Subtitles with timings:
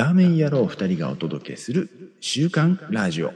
[0.00, 3.34] ラーメン野郎二人がお届けする週刊ラジオ。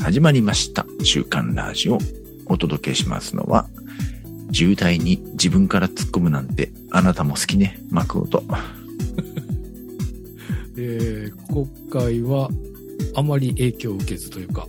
[0.00, 0.86] 始まりました。
[1.02, 1.98] 週刊ラジオ。
[2.46, 3.66] お届けしますのは
[4.52, 7.80] 渋滞に自分から突っ込むなんてあなたも好きね。
[7.90, 8.44] マクオと。
[10.78, 12.48] えー今回は
[13.16, 14.68] あまり影響を受けずというか、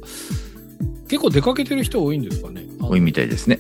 [1.08, 2.66] 結構出かけてる人多いんですかね。
[2.80, 3.60] 多いみたいですね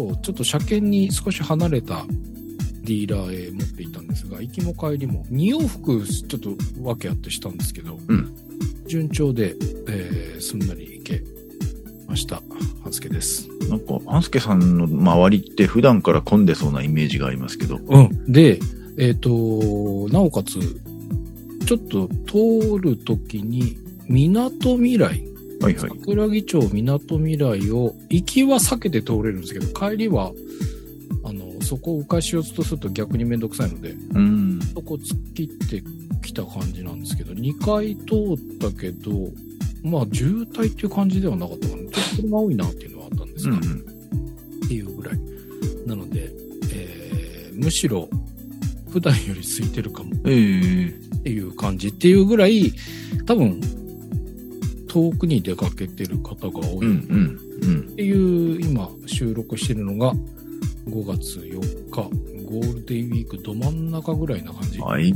[0.00, 2.06] 今日ちょっと車検に少し離れた
[2.82, 8.34] ディーラーへ持っていったんですが、行きも帰りも2往復ちょっと訳あってしたんですけど、うん
[8.86, 9.54] 順調で、
[9.88, 11.22] えーすんなり行け
[12.08, 12.42] ました。
[12.82, 13.48] 半助です。
[13.68, 18.32] なんか半助さんの周りって普段から混んでそうなイメージがありますけどうん。
[18.32, 18.58] で、
[18.98, 20.58] えっ、と、なおかつ、
[21.66, 23.76] ちょっと通るときに、
[24.08, 25.22] 港未来、
[25.60, 25.90] はいはい。
[26.00, 30.32] 桜木町港未来を、行きは避けて通れるんですけど、帰りは、
[31.24, 34.60] あの、そこを迂回しようとすると逆にめんどくさいので、うん。
[34.74, 35.82] そこ突っ切って
[36.22, 39.28] きた感じなんですけど、2回通ったけど、
[39.82, 41.82] まあ渋滞っていう感じではなかったかな。
[41.82, 43.60] ちょっと車多いなっていうのはあったんですが、うん。
[44.64, 45.18] っていうぐらい。
[45.86, 46.30] なので、
[46.72, 48.08] えーむしろ、
[48.90, 50.14] 普段より空いてるかも。
[50.26, 50.88] ええ。
[50.88, 51.88] っていう感じ。
[51.88, 52.72] っていうぐらい、
[53.26, 53.60] 多分、
[54.92, 57.06] 遠くに出かけてる方が多うんいっ
[57.62, 60.12] うんていう、今収録してるのが
[60.88, 61.60] 5月4
[61.90, 62.02] 日、
[62.44, 64.78] ゴールデンウィークど真ん中ぐらいな感じ。
[64.78, 65.14] うんはい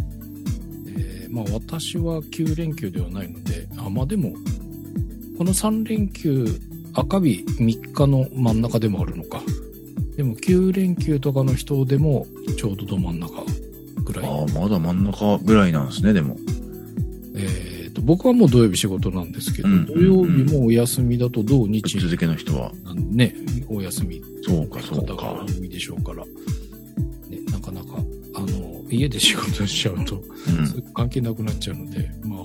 [0.97, 4.33] えーまあ私は9連休ではないので、あ、まあでも、
[5.36, 6.47] この3連休、
[6.92, 9.42] 赤日3日の真ん中でもあるのか。
[10.16, 12.25] でも9連休とかの人でも
[12.56, 13.33] ちょうどど真ん中
[14.05, 14.25] ぐらい。
[14.25, 16.36] ああまだ真ん中ぐらいなんですねでも
[18.05, 19.86] 僕はもう土曜日仕事なんですけど、うん。
[19.86, 21.98] 土曜日もお休みだと土日。
[21.98, 22.70] 続けの人は。
[23.10, 23.34] ね、
[23.69, 24.22] お休み。
[24.42, 27.97] そうかそう方がか多いでしょうから、ね、なかなか、
[28.34, 30.92] あの、家で仕事しちゃうと、うん。
[30.92, 32.44] 関係なくなっちゃうので、まあ、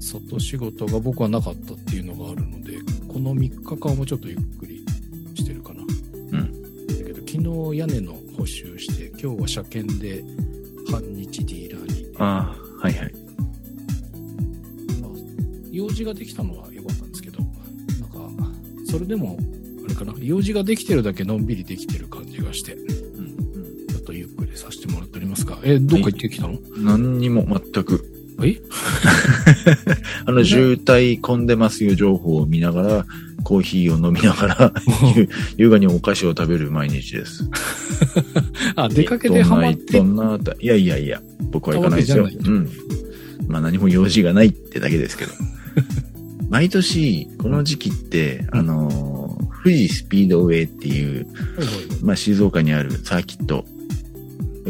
[0.00, 2.78] 外仕事が僕はなかったっていうのがあるので、
[3.08, 4.84] この3日間もちょっとゆっくり
[5.34, 5.82] してるかな。
[5.82, 6.86] うん。
[6.86, 10.22] だけど、昨日屋根の補修して、今日は車検で
[10.90, 13.23] 半日ディーラーに、ああはいはい
[15.94, 17.48] 事ができたのは良かったんですけど、なん
[18.10, 18.52] か、
[18.86, 19.38] それでも、
[19.84, 22.82] あれかな、用事ができてるだけのんびりできてる感じがして、う
[23.20, 28.10] んちょっとゆっくりさせてもらっておりますが、え、どっか行ってきたの、うん何にも全く。
[28.42, 28.60] え？
[30.26, 33.06] あの渋滞混んでますよ情報を見ながら
[33.44, 34.72] コーヒーを飲みながら
[35.14, 37.48] ゆ 優雅にお菓子を食べる毎日です。
[38.74, 39.98] あ、出かけてハマって？
[39.98, 41.22] どんなどんないやいやいや
[41.52, 42.28] 僕は行かないですよ。
[42.28, 42.68] うん。
[43.46, 45.32] まあ何も用事がないってだけですけど
[46.50, 49.24] 毎年この時期って、うんあのー
[49.64, 51.26] 富士スピードウェイっていう
[52.02, 53.64] まあ、静岡にあるサーキット。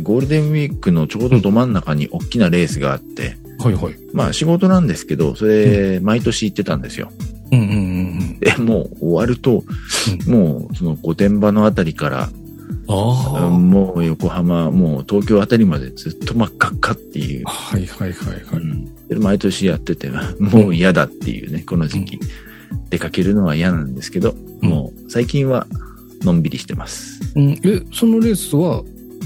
[0.03, 3.95] ゴールデンウィークのちょうどど真ん中に大きなレースがあって、はいはい。
[4.13, 7.11] まあ仕事なんですけど、それ、毎年行ってたんですよ。
[7.51, 7.71] うんうんう
[8.35, 9.65] んで、もう終わると、
[10.29, 12.31] もうその御殿場のあたりから。
[12.87, 17.45] もう横浜、もう東京あたりまでずっと真っ赤っかっていう。
[17.47, 18.63] はいはいはいはい。
[18.63, 22.21] うんで毎年やってて、もう嫌だっていうね、この時期。
[22.91, 25.67] 出かけるのは嫌なんですけど、うんもう最近は
[26.23, 27.21] のんびりしてます。
[27.37, 28.83] うん、え、そのレースは、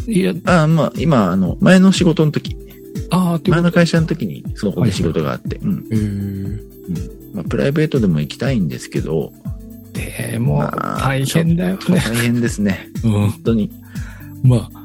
[0.09, 2.56] いや、ああ、まあ今、あの、前の仕事の時、
[3.11, 9.33] ああ、前の会社の時にそこで仕事があって、うんえー、まあ、プライベートでも行きたいんですけど、
[9.93, 11.81] でも、まあ大変だよね。
[11.87, 12.89] 大変ですね。
[13.05, 13.10] うん。
[13.12, 13.71] 本当に。
[14.43, 14.78] まあ、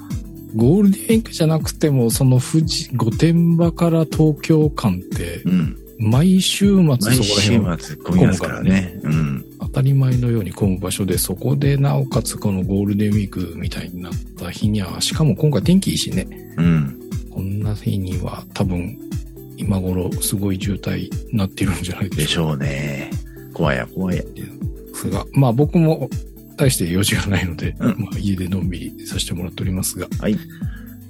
[0.55, 5.77] ゴールデンウィークじゃなくても、その富士、御殿場から東京間って、うん。
[5.99, 8.99] 毎週末そこら毎週辺末混みますからね。
[9.03, 9.45] うん。
[9.59, 16.27] 当たり前のように混む場所で、そこでなおかつこのゴールデンウィークみたいになった日には、しかも今回天気いいしね、
[16.57, 16.99] うん。
[17.29, 18.97] こんな日には多分、
[19.57, 23.11] 今頃すごい渋滞になってるんじゃないででししょうょうね。
[23.53, 24.21] 怖や怖や。
[24.21, 24.27] で
[24.93, 26.09] すが、まあ僕も
[26.57, 30.37] 大して用事がないので、うんまあ家でのんびりさせてもらっておりますが、はい。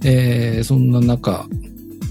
[0.05, 1.47] えー、そんな中、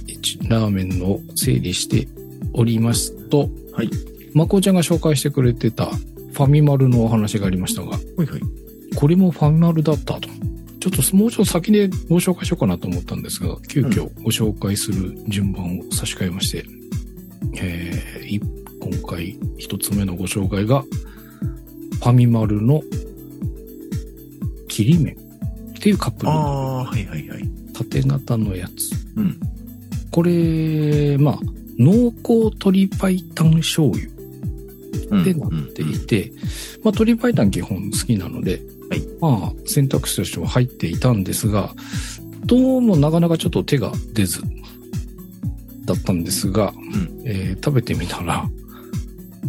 [0.06, 2.08] 一ラーメンを整理して
[2.52, 3.90] おりますと、はい。
[4.34, 8.40] まこちゃんが紹介してくれてたファミマルのお話がありましたが、はいはい。
[8.96, 10.28] これもファミマルだったと。
[10.80, 16.64] ちょっともうちょっと先でご紹介しようかなと思ったんですが、急遽ご紹介する順番を差し替えまして、
[17.56, 18.40] えーい
[18.80, 22.82] 今回一つ目のご紹介が、ファミマルの
[24.72, 27.42] 切り麺っていうカップあのあ、はいはいはい。
[27.74, 28.92] 縦型のやつ。
[29.16, 29.38] うん。
[30.10, 31.38] これ、まあ、
[31.78, 33.20] 濃厚鶏白湯
[33.60, 34.06] 醤油
[35.10, 36.32] うんってなっていて、
[36.82, 41.74] まあ、鶏白湯基本好きなので、はいまあ、選択肢としては入っていたんですが、
[42.46, 44.40] どうもなかなかちょっと手が出ず、
[45.84, 46.74] だったんですが、ん
[47.26, 48.48] えー食べてみたら、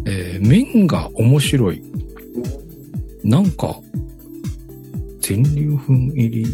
[0.05, 1.81] えー麺が面白い。
[3.23, 3.79] なんか、
[5.23, 6.45] 全粒粉入り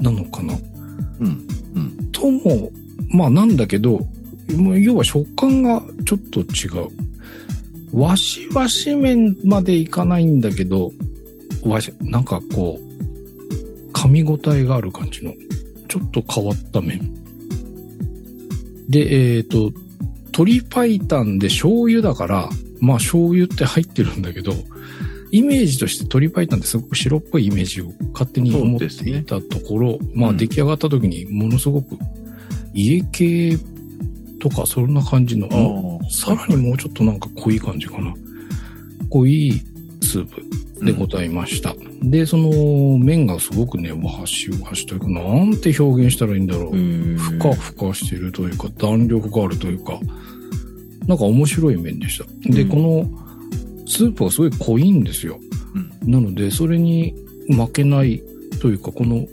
[0.00, 0.54] なのかな？
[1.20, 1.46] うん。
[1.76, 2.10] うん。
[2.10, 2.72] とも、
[3.10, 4.00] まあなんだけど、
[4.80, 6.68] 要は食感がちょっと違
[7.92, 8.00] う。
[8.00, 10.90] わしわし麺までいかないんだけど、
[11.62, 15.34] わし、なんかこう、噛み応えがある感じの、
[15.86, 17.14] ちょっと変わった麺。
[18.88, 19.70] で、えっ、と、
[20.28, 20.98] 鶏白湯
[21.38, 22.48] で醤油だから、
[22.80, 24.52] まあ醤油って入ってるんだけど、
[25.30, 31.98] イメージとして鶏白湯ってすごく白っぽいイメージを勝手に思っていたところ、まあうん出来上がった時にものすごく
[32.74, 33.58] 家系
[34.40, 36.00] とかそんな感じの。
[36.10, 38.14] さらにもうちょっとなんか濃い感じかな。
[39.10, 39.60] 濃い
[40.02, 41.74] スープでございました。
[42.02, 46.76] で、その麺がすごくね、わしわしというか、なんて表現したらいいんだろう。
[47.18, 49.98] ふかふかしてるというか、弾力があるというか、
[51.06, 52.24] なんか面白い麺でした。
[52.50, 53.27] で、うんこの
[53.88, 55.40] スープがすごい濃いんですよ。
[56.04, 56.12] うん。
[56.12, 57.14] なので、それに
[57.48, 58.22] 負けない
[58.60, 59.26] というか、この、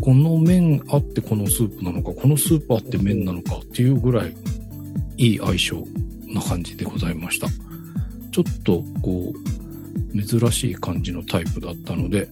[0.00, 4.34] この麺あってこのスープなのか、このスープあって麺なのかっていうぐらい
[5.18, 5.84] いい相性
[6.28, 7.48] な感じでございました。
[8.30, 9.32] ちょっとこ
[10.14, 12.28] う、珍しい感じのタイプだったので、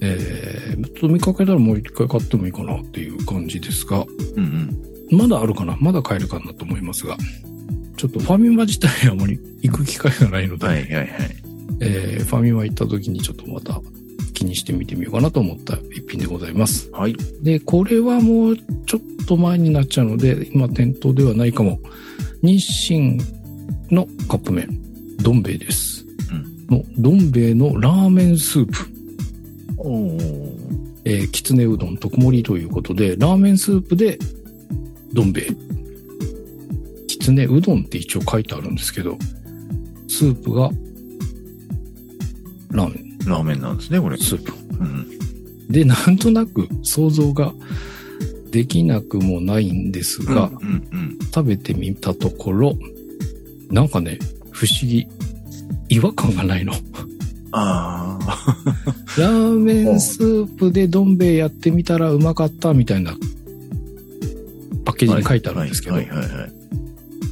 [0.00, 4.04] えー、と見かけたらもう一回買ってもいいかなっていう感じですが、
[4.36, 4.44] うん
[5.10, 5.18] うん。
[5.18, 5.76] まだあるかな？
[5.80, 7.16] まだ買えるかなと思いますが、
[7.96, 11.08] ちょっ品ファミマ自体あまり行く機会がないので、はいはいはい。
[11.80, 13.80] えーファミマ行った時にちょっとまた
[14.32, 16.90] 気にしてみてみようかなと思った一品でございます。
[16.92, 17.16] はい。
[17.42, 18.56] で、これはもう
[18.86, 21.80] ちょっと前になっちゃうので、今店頭ではないかも。
[22.42, 23.18] 日清
[23.90, 24.68] のカップ麺、
[25.22, 26.04] どん兵衛です。
[26.30, 26.76] うん。
[26.76, 28.72] の、どん兵衛のラーメンスープ、
[29.78, 30.54] おー。
[31.06, 34.18] えーきつねうどん特盛りということで、ラーメンスープで
[35.12, 35.48] どん兵衛。
[37.24, 39.16] きつねうどんって一応書いてあるんですけど、
[40.08, 40.68] スープが
[42.70, 44.18] ラーメンラーメンなんですね、これ。
[44.18, 44.52] スープ。
[44.78, 45.08] うん。
[45.70, 47.54] で、なんとなく想像が
[48.50, 52.76] できなくもないんですが、うんうん食べてみたところ、
[53.70, 54.18] なんかね、
[54.52, 55.08] 不思議。
[55.88, 56.74] 違和感がないの。
[57.52, 58.56] ああ。
[59.18, 63.16] ラーメンスープでどん兵衛やってみたらうまかったみたいな
[64.84, 66.64] パッケージに書いてあるんですけど、はいはいはいはい。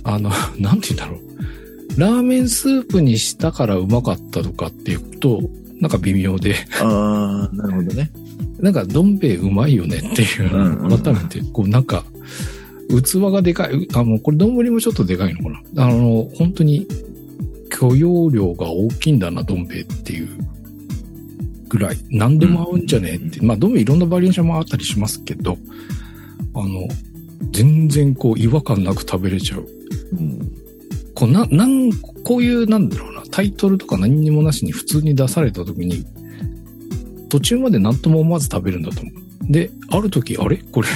[0.05, 2.01] あの、 なんて言うんだろう。
[2.01, 5.43] ラーメンスープにしたからうまかったとかっていうと、
[5.81, 8.11] なんか微妙で、ああ、なるほどね。
[8.61, 12.05] なんかどん兵衛うまいよねっていううんうんのを改めて、こうなんか、
[12.89, 13.89] 器がでかい。
[13.95, 15.85] あ、もうこれ丼もちょっとでかいのかな。
[15.85, 16.87] あの、本当に
[17.71, 20.29] 許容量が大きいんだな、どん兵衛っていう
[21.69, 21.97] ぐらい。
[22.11, 23.45] 何でも合うんじゃねえって。
[23.45, 25.59] まあ、どん兵衛いろんなバリエーションもあったりしますけど、
[26.55, 26.87] あの、
[27.51, 29.67] 全然こう違和感なく食べれちゃう。
[30.13, 30.53] うん。
[31.15, 36.05] こうな、なん、こういう、なんだろうな、タイトルとか何にもなしに普通に出された時に、
[37.29, 39.53] 途中まで何とも思わず食べるんだと思う。
[39.53, 40.57] で、ある時、あれ？
[40.57, 40.89] これ、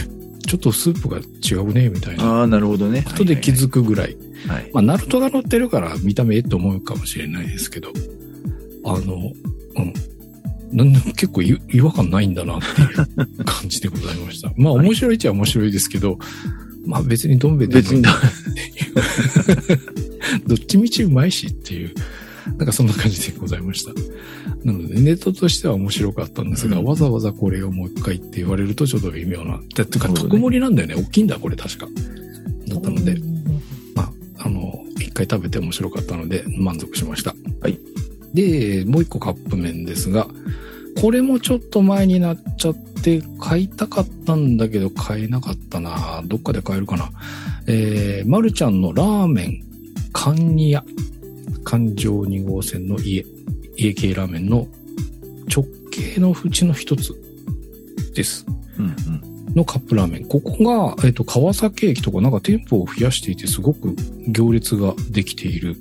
[0.46, 3.02] ちょっとスープが違うね、みたいなああ、なるほどね。
[3.02, 4.16] ことで気づくぐらい。
[4.46, 4.70] はい。
[4.72, 7.90] まあ、ナルトが乗ってるから見た目えって思うかもしれないですけど、
[8.84, 9.32] あの、
[9.76, 9.92] うん。
[10.76, 14.52] なんで結構い 違和感ないんだなっていう感じでございました。
[14.56, 16.18] まあ面白いっちゃ面白いですけど、
[16.84, 18.10] まあ別にどん兵衛でも別にだ、
[20.46, 21.94] どっちみちうまいしっていう、
[22.58, 23.92] なんかそんな感じでございました。
[24.64, 29.58] なのでネットとしては面白かったんですが、うんわざわざこれをもう一回って言われるとちょっと微妙な。
[29.74, 30.94] だってか、特盛りなんだよね。
[30.94, 31.88] 大きいんだ、これ確か。
[32.68, 33.18] だったので、
[33.94, 37.34] まあ、あの、一回食べて面白かったので満足しました。
[37.62, 37.78] はい。
[38.34, 40.28] で、もう一個カップ麺ですが、
[41.00, 47.10] これもちょっと前になっちゃって、買いたかったんだけど買えなかったなどっかで買えるかな。
[47.66, 49.62] えー、まるちゃんのラーメン、
[50.12, 50.84] カンニヤ。
[51.66, 53.26] 環状2号線の家、
[53.76, 54.68] 家系ラーメンの
[55.52, 57.12] 直系のうちの一つ
[58.14, 58.46] です。
[58.78, 59.54] うんうん。
[59.54, 60.26] のカップラーメン。
[60.26, 63.96] ここが、えっ、と、川崎駅とかなんか店舗を増やしていて、すごく
[64.28, 65.76] 行列ができている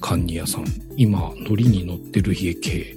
[0.00, 0.64] カンニ屋さん。
[0.96, 2.96] 今、海苔に乗ってる家系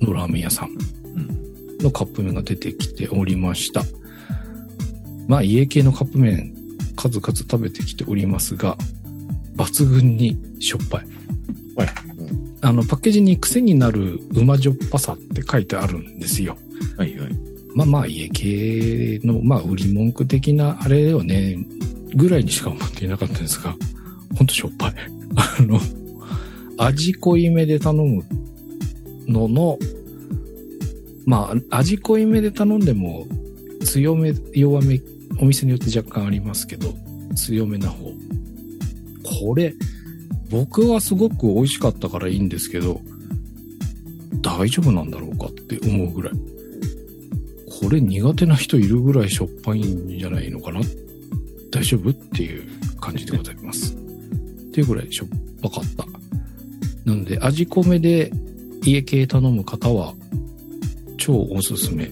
[0.00, 1.78] のラーメン屋さんうん。
[1.78, 3.82] のカップ麺が出てきておりました。
[5.26, 6.54] まあ、家系のカップ麺、
[6.96, 8.76] 数々食べてきておりますが、
[9.56, 11.06] 抜群にしょっぱい。
[11.76, 11.88] はい。
[12.60, 16.56] あの、パッケージに癖になるうまじょっぱさって書いてあるんですよ。
[16.96, 17.30] はいはい。
[17.74, 21.58] まあまあ家系の、まあ売り文句的なあれよね、
[22.14, 23.76] ぐらいにしか思っていなかったんですが、
[24.36, 24.94] ほんとしょっぱい。
[25.36, 25.80] あの、
[26.78, 28.24] 味濃いめで頼む
[29.28, 29.78] のの、
[31.26, 33.26] まあ、味濃いめで頼んでも、
[33.84, 35.00] 強め、弱め、
[35.40, 36.94] お店によって若干ありますけど、
[37.36, 38.10] 強めな方。
[39.40, 39.74] これ、
[40.50, 43.00] 僕はすごく美味しかったからいいんですけど、
[44.40, 46.32] 大丈夫なんだろうかって思うぐらい。
[47.80, 50.80] これ苦手な人いるぐらいしょっぱいんじゃないのかな？
[51.70, 52.10] 大丈夫？
[52.10, 52.64] っていう
[53.00, 53.94] 感じでございます。
[53.94, 53.96] っ
[54.72, 55.28] ていうぐらいしょっ
[55.62, 56.06] ぱかった。
[57.04, 58.32] なので、味濃めで
[58.90, 60.14] 家系頼む方は、
[61.16, 62.10] 超おすすめ。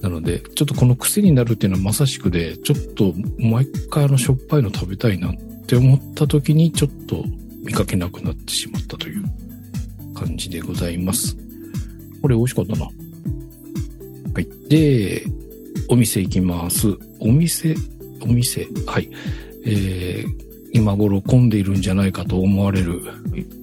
[0.00, 7.24] なので、ちょっとこの癖になるっていうのはまさしくで、ちょっと毎回あのしょっぱいの食べたいなって思った時にちょっと
[7.64, 9.24] 見かけなくなってしまったという
[10.14, 11.36] 感じでございます。
[12.22, 12.84] これ美味しかったな。
[12.86, 12.90] は
[14.40, 14.48] い。
[14.68, 15.24] で、
[15.88, 16.96] お店行きます。
[17.18, 17.74] お店、
[18.22, 19.10] お店、はい。
[19.66, 23.02] えー、今頃混んでいるんじゃないかと思われる、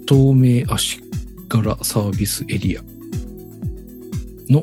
[0.08, 1.07] 東名足
[1.48, 2.82] 柄サービスエリア
[4.50, 4.62] の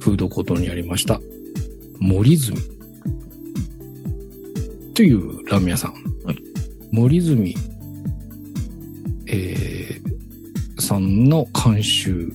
[0.00, 1.20] フードコートにありました、
[1.98, 2.56] 森住
[4.94, 5.92] というラーメン屋さん。
[6.24, 6.36] はい
[6.92, 7.54] 森住、
[9.28, 12.32] えー、さんの監修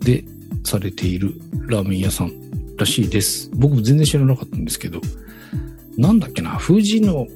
[0.00, 0.24] で
[0.64, 1.34] されている
[1.68, 2.32] ラーメン屋さん
[2.78, 3.50] らしいです。
[3.54, 5.02] 僕も全然知らなかったんですけど、
[5.98, 7.26] なんだっけな、富士の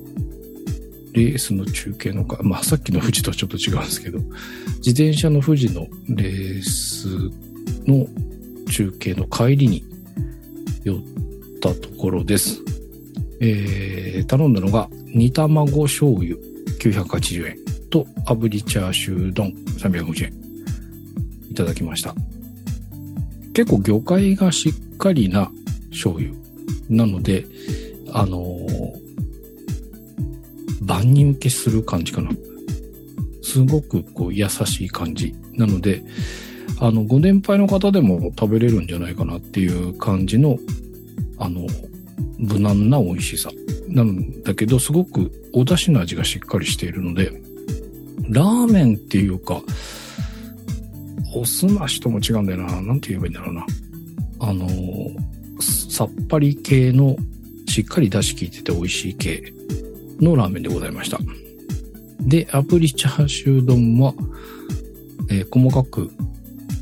[1.12, 4.18] レースの中継のか、まあさっきの富士とはちょっと違うんですけど、
[4.78, 7.08] 自転車の富士のレース
[7.86, 8.06] の
[8.70, 9.84] 中継の帰りに
[10.84, 10.98] 寄っ
[11.60, 12.60] たところです。
[13.40, 16.36] えー、頼んだのが煮卵醤油
[16.78, 17.56] 980円
[17.90, 20.32] と炙りチャーシュー丼350円
[21.50, 22.14] いただきました。
[23.52, 25.50] 結構魚介がしっかりな
[25.90, 26.30] 醤油
[26.88, 27.46] なので、
[28.12, 28.59] あの
[30.90, 32.30] 万人受けする感じかな。
[33.42, 35.32] すごくこう優しい感じ。
[35.52, 36.02] なので、
[36.80, 40.58] あの、ご年配の方でも食べれるんじゃないかなっていう感じの、
[41.38, 41.64] あの、
[42.38, 43.50] 無難な美味しさ。
[43.86, 47.30] なんだけど、すごくお出汁の味がしっかりしているので、
[48.28, 49.62] ラーメンっていうか、
[51.36, 52.82] おすましとも違うんだよな。
[52.82, 53.66] なんて言えばいいんだろうな。
[54.40, 54.68] あの、
[55.60, 57.16] さっぱり系の、
[57.68, 59.52] しっかり出汁効いてて美味しい系
[60.20, 61.18] のラーメンでございました。
[62.20, 64.14] で、炙りチャーシュー丼は、
[65.30, 66.10] えー細かく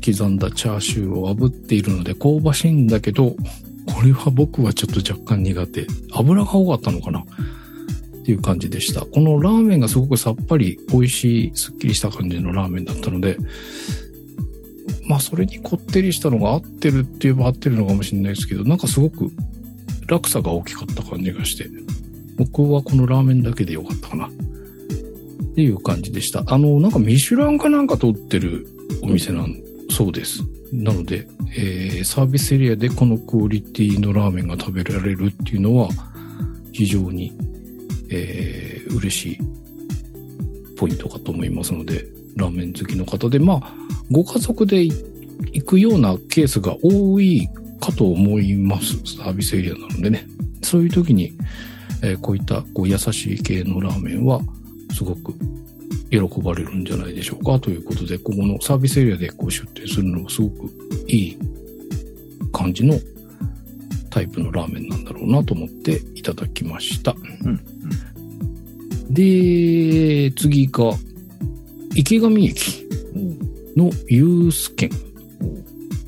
[0.03, 5.87] 刻んだチャーシューを炙っているので香ばしいんだけど、これは僕はちょっと若干苦手。
[6.11, 7.25] 油が多かったのかなっ
[8.23, 9.01] ていう感じでした。
[9.01, 13.37] このラーメンがすごくさっぱり美味しい、すっきりした感じのラーメンだったので、
[15.07, 19.31] まあそれにこってりしたのが合ってるって言えば合ってるのかもしれないですけど、なんかすごく
[20.07, 21.67] 落差が大きかった感じがして、
[22.39, 24.27] 僕はこのラーメンだけでよかったかな。
[24.27, 24.29] っ
[25.55, 26.41] ていう感じでした。
[26.47, 28.65] あの、なんかミシュランかなんか通ってる
[29.01, 30.41] お店なん、そうです。
[30.71, 31.27] なので、
[31.57, 35.89] えーサービスエリアでこのクオリティのラーメンが食べられるっていうのは、
[36.71, 37.33] 非常に、
[38.09, 39.37] えー嬉しい
[40.75, 42.05] ポイントかと思いますので、
[42.37, 43.73] ラーメン好きの方で、まあ、
[44.09, 47.47] ご家族で行くようなケースが多い
[47.81, 48.93] かと思います。
[49.17, 50.25] サービスエリアなのでね。
[50.61, 51.33] そういう時に、
[52.01, 54.41] えーこういったこう優しい系のラーメンは、
[54.93, 55.33] すごく
[56.09, 60.69] 喜ばれるんじゃないでしょうかということで、ここのサービスエリアでこう出店するのもすごく
[61.07, 61.37] いい
[62.51, 62.99] 感じの
[64.09, 67.15] タイプのラーメンなんだろうなと思っていただきました。
[67.43, 67.59] うん。
[69.09, 70.93] で、次が、
[71.95, 72.87] 池上駅
[73.75, 74.89] のユース券。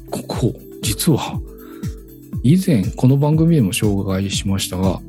[0.09, 1.39] ここ、実は、
[2.43, 4.99] 以前この番組でも紹介しましたが、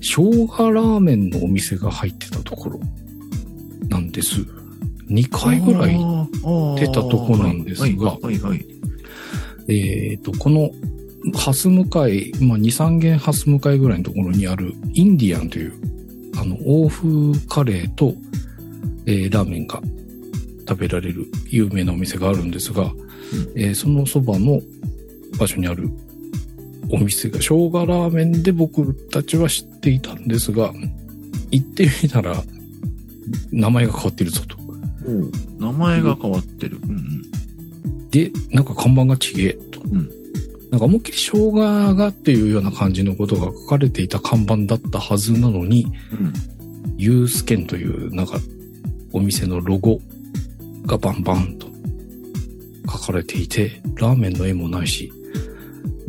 [0.00, 2.80] 生姜ラーメンのお店が入ってたところ
[3.88, 4.40] なんです。
[5.08, 5.98] 2回ぐらい
[6.78, 8.66] 出たとこなんですがはいはいはい。
[9.68, 10.70] えっ、と、この、
[11.34, 15.74] ハス向かい、まあ、2、3軒ハス向かいぐらいのところにある、インディアンという、
[16.36, 17.08] あの、欧風
[17.48, 18.14] カレーと、
[19.06, 19.80] えーラーメンが
[20.68, 22.92] 食べられる有名なお店があるんですが、
[23.56, 24.60] えーそのそばの
[25.38, 25.90] 場所にある
[26.92, 30.72] お店が、生姜ラーメンで僕たちは知っていたんですが、
[31.50, 32.42] 行ってみたら、
[33.52, 34.56] 名前が変わっているぞと。
[35.58, 36.78] 名前が変わってる。
[36.82, 37.20] うん
[38.10, 39.80] で、なんか看板がちげえと。
[39.82, 40.10] うん
[40.70, 41.52] なんか思いっきり生姜
[41.96, 46.32] がっていうような感じのことが書かれていた看板だったはずなのに、うん。
[46.96, 48.38] ユースケンというなんか
[49.12, 50.00] お店のロゴ
[50.86, 51.66] がバンバンと
[52.88, 55.12] 書かれていて、ラーメンの絵もないし、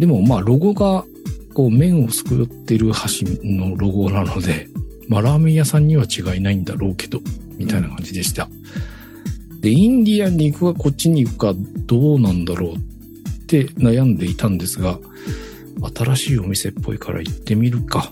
[0.02, 1.06] でもまあロゴが
[1.54, 4.68] こう麺をすくってる箸のロゴなので、
[5.08, 7.22] まあラーメン屋さんには違いないんだろうけど、
[7.58, 8.50] みたいな感じでした。
[9.60, 11.54] で、インディアンに行くかこっちに行くか
[11.86, 12.80] どうなんだろうっ
[13.46, 14.98] て悩んでいたんですが、
[15.96, 18.12] 新しいお店っぽいから行ってみるか。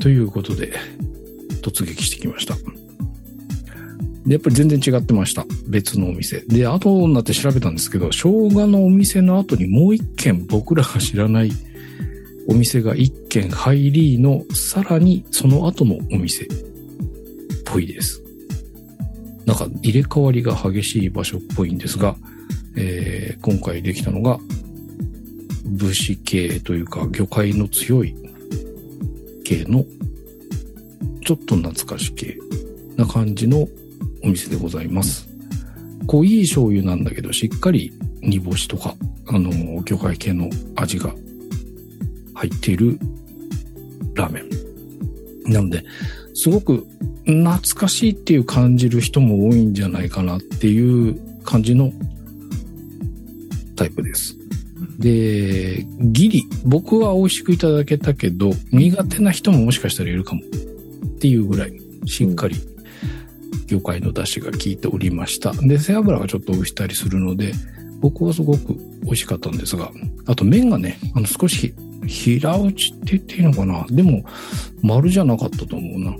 [0.00, 0.74] ということで、
[1.62, 2.54] 突撃してきました。
[4.26, 5.44] で、やっぱり全然違ってました。
[5.68, 6.40] 別のお店。
[6.40, 11.50] で、後になって調べたんですけど、生姜のお店の後にもう一軒僕らが知らない
[12.46, 16.48] お店が一軒入りの、さらにその後のお店っ
[17.64, 18.22] ぽいです。
[19.46, 22.16] なんか入れ替わりが激しい場所っぽいんですが、
[22.76, 24.38] えー今回できたのが、
[25.66, 28.14] 武士系というか魚介の強い
[29.44, 29.84] 系の、
[31.24, 32.38] ちょっと懐かし系
[32.96, 33.68] な感じの
[34.24, 35.28] お店でございます。
[36.06, 38.94] 濃い醤油なんだけど、しっかり煮干しとか、
[39.26, 41.14] あの、魚介系の味が
[42.34, 42.98] 入っている
[44.14, 45.52] ラーメン。
[45.52, 45.84] なので、
[46.34, 46.86] すごく
[47.26, 51.92] 懐かしいっていう感じる人も多いんじゃないかなっていう感じの
[53.76, 54.36] タイプです。
[54.98, 61.72] で、ギリ、僕は美味しくいただけたけど、苦手な人ももしかしたらいるかもっていうぐらい、
[62.06, 62.56] しっかり
[63.74, 65.52] 魚介の出汁が効いておりました。
[65.52, 67.52] で、背脂がちょっと浮いたりするので、
[68.00, 69.90] 僕はすごく美味しかったんですが、
[70.26, 71.74] あと麺がね、あの少し
[72.06, 73.86] 平打ちって言っていいのかな？
[73.90, 74.24] でも、
[74.82, 76.16] 丸じゃなかったと思うな。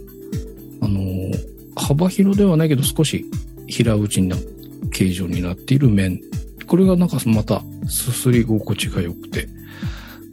[0.80, 1.00] あの、
[1.76, 3.24] 幅広ではないけど少し
[3.66, 4.36] 平打ちな
[4.92, 6.20] 形状になっている麺。
[6.66, 9.48] これがなんかまたすすり心地が良くて、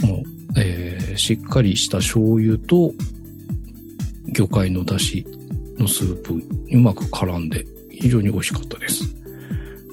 [0.04, 0.24] もう、
[0.58, 2.94] えーしっかりした醤油と
[4.34, 5.26] 魚介の出汁
[5.82, 6.34] のスープ
[6.72, 9.16] うまく絡んで非常に美味しかったです。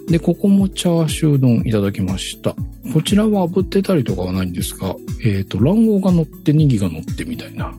[0.06, 2.54] で、ここもチャーシュー丼いただきました。
[2.94, 7.74] こちらは炙ってたりとかはないんですが、えっ、と、卵黄が乗ってネギが乗ってみたいな。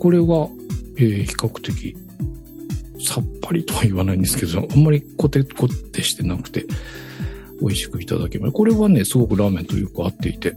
[0.00, 0.48] これは、
[0.96, 1.96] えー比較的
[3.02, 6.66] さっぱりとは言わないんですけど、あんまりコテコテしてなくて、
[7.60, 8.56] 美味しくいただきました。
[8.56, 10.56] これはね、すごくラーメンとよく合っていて、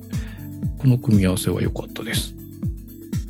[0.80, 2.36] この組み合わせは良かったです。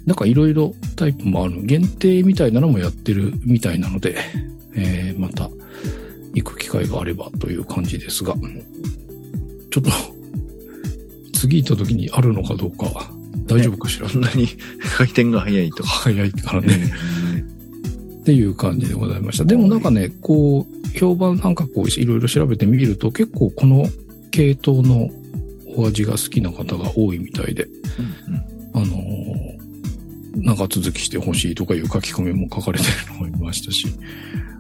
[0.06, 1.64] なんかいろいろタイプもある。
[1.64, 4.18] 限定みたいなのもやってるみたいなので、
[4.76, 5.50] えーまた
[6.34, 8.34] 行く機会があればという感じですが、
[9.72, 9.92] ちょっと、
[11.34, 13.14] 次行った時にあるのかどうか、
[13.46, 14.48] 大丈夫かしら、そんなに
[14.98, 15.84] 回転が早いと。
[15.84, 16.94] 早いからね。
[18.22, 19.46] っていう感じでございました。
[19.46, 23.88] でもなんかね、こう、評判なんかこう、いろいろ調べてみると、結構この
[24.32, 25.10] 系統の
[25.76, 27.68] お味が好きな方が多いみたいで、
[28.28, 28.53] あのー
[30.56, 33.88] 長続きしてほしいとかいう書き込みも書かれてるのもいましたし、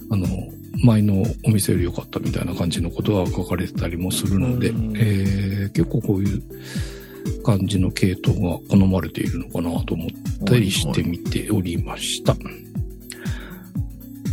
[0.10, 0.28] あの、
[0.84, 6.44] 前のお店より良かったみたいな感じのことは書かれてたりもするので、うんえー結構こういう
[7.44, 10.10] 感じの系統が好まれているのかなと思っ
[10.46, 12.36] たりしてみておりました。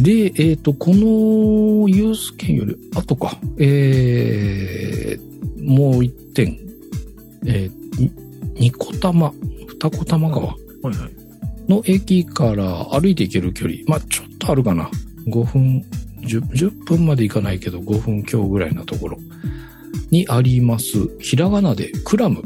[0.00, 6.58] で、えっ、と、このユース券より後か、えー、もう一点、
[7.46, 8.12] えー、に
[8.54, 9.32] ニコ玉、
[9.68, 10.46] 二子玉川。
[10.46, 11.19] はいはい。
[11.70, 14.90] の駅から歩いて行ける距離、まあちょっとあるかな。
[15.28, 15.84] 5分、
[16.22, 19.18] 10, 10分まで行かないけど5分強ぐらいなところ
[20.10, 21.08] にあります。
[21.20, 22.42] ひらがなでクラム。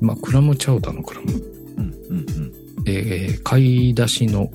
[0.00, 1.32] まあクラムチャウダーのクラム。
[1.32, 2.52] うんうんうん。
[2.86, 4.50] えー買い出しの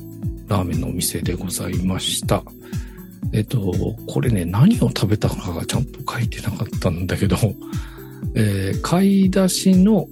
[0.47, 2.43] ラーメンのお店でございました。
[3.33, 3.73] えっと、
[4.07, 7.35] これね、何を食べたかがちゃんと書いてなかったんだけど、
[8.35, 10.07] えー買い出しの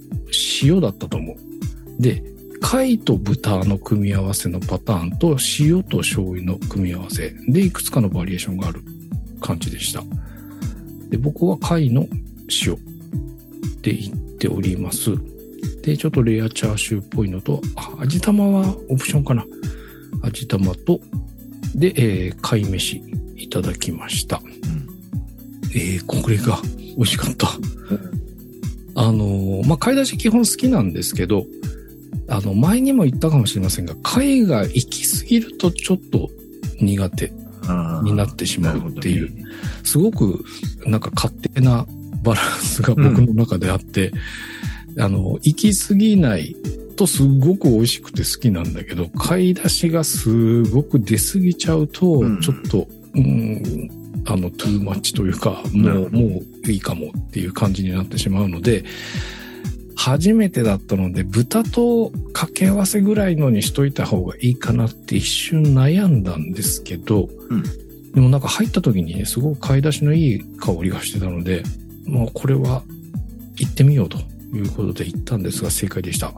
[0.62, 2.02] 塩だったと思う。
[2.02, 2.22] で、
[2.60, 8.82] 貝と豚の組み合わせのパターンと塩と醤油の組み合わせでいくつかのバリエーションがある
[9.40, 10.02] 感じでした。
[11.08, 12.06] で、僕は貝の
[12.66, 12.76] 塩
[13.82, 15.12] で言っております。
[15.82, 19.44] で、ちょっとレアチャーシューっぽいのと、あ、味玉はオプションかな。
[20.22, 21.00] 味玉と、
[21.74, 23.02] で、えー貝飯
[23.36, 24.42] いただきました。
[25.74, 26.60] えーこれが
[26.96, 27.48] 美味しかった。
[28.94, 31.46] あのーまあ、貝出し基本好きなんですけど、
[32.28, 36.30] あの、前にも言ったかもしれませんが、貝が行き過ぎるとちょっと
[36.80, 37.32] 苦手
[38.02, 39.44] になってしまうっていうね。
[39.82, 40.44] すごく
[40.86, 41.86] なんか勝手な
[42.22, 44.12] バランスが僕の中であって、
[44.98, 46.56] あの、行き過ぎない
[46.96, 53.88] とすごく美味しくて好きなんだけど、買い出しがすごく出過ぎちゃうとうん、ちょっと、うん、
[54.26, 58.84] あの、トゥーマッチというか、もう、もういいかもっていう感じになってしまうので、
[59.98, 67.62] 初めてだったので、豚と掛け合わせぐらいのにしといた方がいいかなって一瞬悩んだんですけど、うん
[68.14, 71.62] でもなんか入った時にね、すごく買い出しのいい香りがしてたので、
[72.06, 72.82] もうこれは
[73.56, 74.18] 行ってみようと
[74.52, 76.32] いうことで行ったんですが正解でした。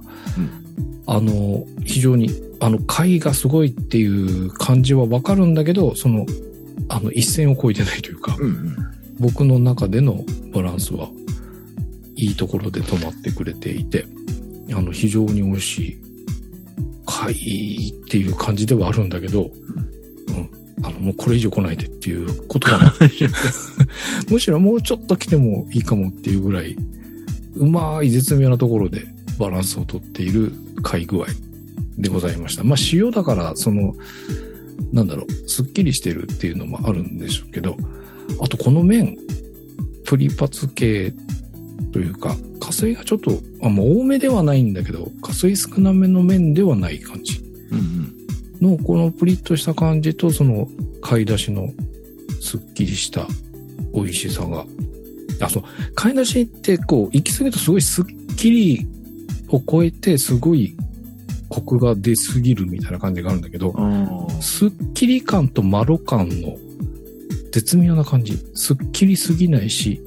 [1.06, 6.26] あの、非常に、あの、貝がすごいっていう感じはわかるんだけど、その、
[6.88, 8.76] あの、一線を越えてないというか、うんうん。
[9.18, 11.08] 僕の中でのバランスは
[12.20, 14.04] いいところで止まってくれていて、
[14.72, 16.00] あの、非常に美味しい
[17.06, 19.50] 貝っていう感じではあるんだけど、
[20.28, 20.50] うん。
[20.82, 22.92] あの、もうこれ以上来ないでっていうことは、
[24.30, 26.76] むしろもうちょっと来てもいいかもっていうぐらい、
[27.56, 29.06] うまい絶妙なところで
[29.38, 30.52] バランスをとっている
[30.82, 31.26] 貝具合
[31.98, 32.64] でございました。
[32.64, 33.96] まあ塩だから、その、
[34.92, 37.76] なんだろう、すっきりしてるっていうのもあるんでしょうけど、
[38.40, 39.16] あとこの麺、
[40.04, 41.12] プリパツ系
[41.92, 48.14] というか、加水がちょっと、あ、もう多めではないんだけど、加水少なめの麺ではない感じうん
[48.60, 50.68] の、このプリッとした感じと、その、
[51.00, 51.72] 貝出しの
[52.40, 53.26] すっきりした
[53.94, 54.66] 美味しさが。
[55.40, 55.62] あ、そう、
[55.94, 58.04] 貝出しってこう、行き過ぎるとすごいすっ
[58.36, 58.86] きり
[59.48, 60.76] を超えて、すごい
[61.48, 63.74] コクが出すぎるみたいな感じがあるんだけど。
[64.40, 66.56] すっきり感とまろ感の
[67.52, 68.38] 絶妙な感じ。
[68.54, 70.00] すっきりすぎないし、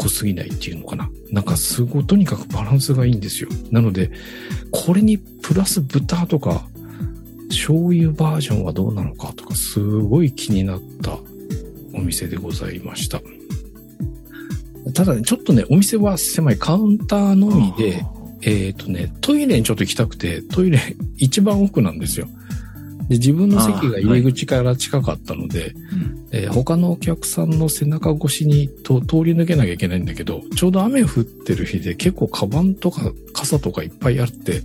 [0.00, 1.10] 濃すぎないっていうのかな。
[1.30, 3.50] なんかすごい、とにかくバランスがいいんですよ。
[3.70, 4.10] なので、
[4.70, 6.66] これにプラス豚とか、
[7.50, 11.18] 醤油バージョンはどうなのかとか、すごい気になった
[11.92, 13.20] お店でございました。
[14.94, 18.02] ただね、ちょっとね、お店は狭いカウンターのみで、
[18.42, 20.80] えっ、とね、トイレにちょっと行きたくて、トイレ
[21.16, 22.26] 一番奥なんですよ。
[23.10, 34.62] で、自分の席が入り口から近かったので、うんえー他のお客さんの背中越しにと通り抜けなきゃいけないんだけど、ちょうど雨降ってる日で結構カバンとか傘とかいっぱいあって、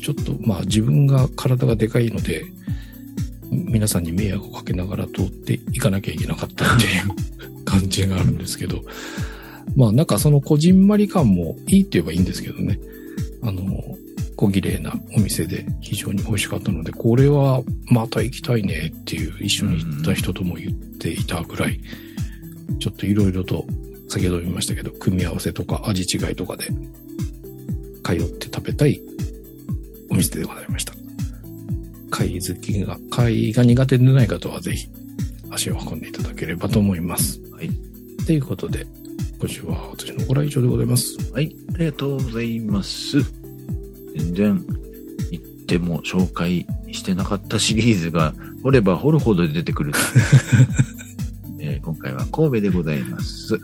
[0.00, 2.46] ちょっとまあ自分が体がでかいので、
[3.50, 6.88] 皆さんに迷惑をかけながら通っていかなきゃいけなかったってい
[7.60, 8.80] う感じがあるんですけど、
[9.76, 12.78] まあなんかそのこじんまり感もいいって言えばいいんですけどね。
[13.42, 13.62] あの、
[14.36, 21.80] 小綺麗なお店で非常に美味しかったので、これはまた行きたいねっていう一緒に行った人とも言っていたぐらい、
[22.78, 23.64] ちょっといろいろと
[24.08, 26.66] 先ほども言いましたけど、組み合わせとか味違いとかで
[28.04, 29.00] 通って食べたい
[30.10, 30.92] お店でございました。
[32.10, 34.88] 貝好きが、貝が苦手でない方はぜひ
[35.50, 37.40] 足を運んでいただければと思います。
[37.52, 37.70] はい。
[38.26, 38.86] ということで、
[39.38, 41.16] 今週は私のご来場でございます。
[41.32, 43.45] はい、ありがとうございます。
[44.16, 44.64] 全然
[45.30, 49.92] 言っても紹介してなかったシリーズが掘れば掘るほど出てくる。
[51.60, 53.54] えー今回は神戸でございます。
[53.54, 53.62] はい。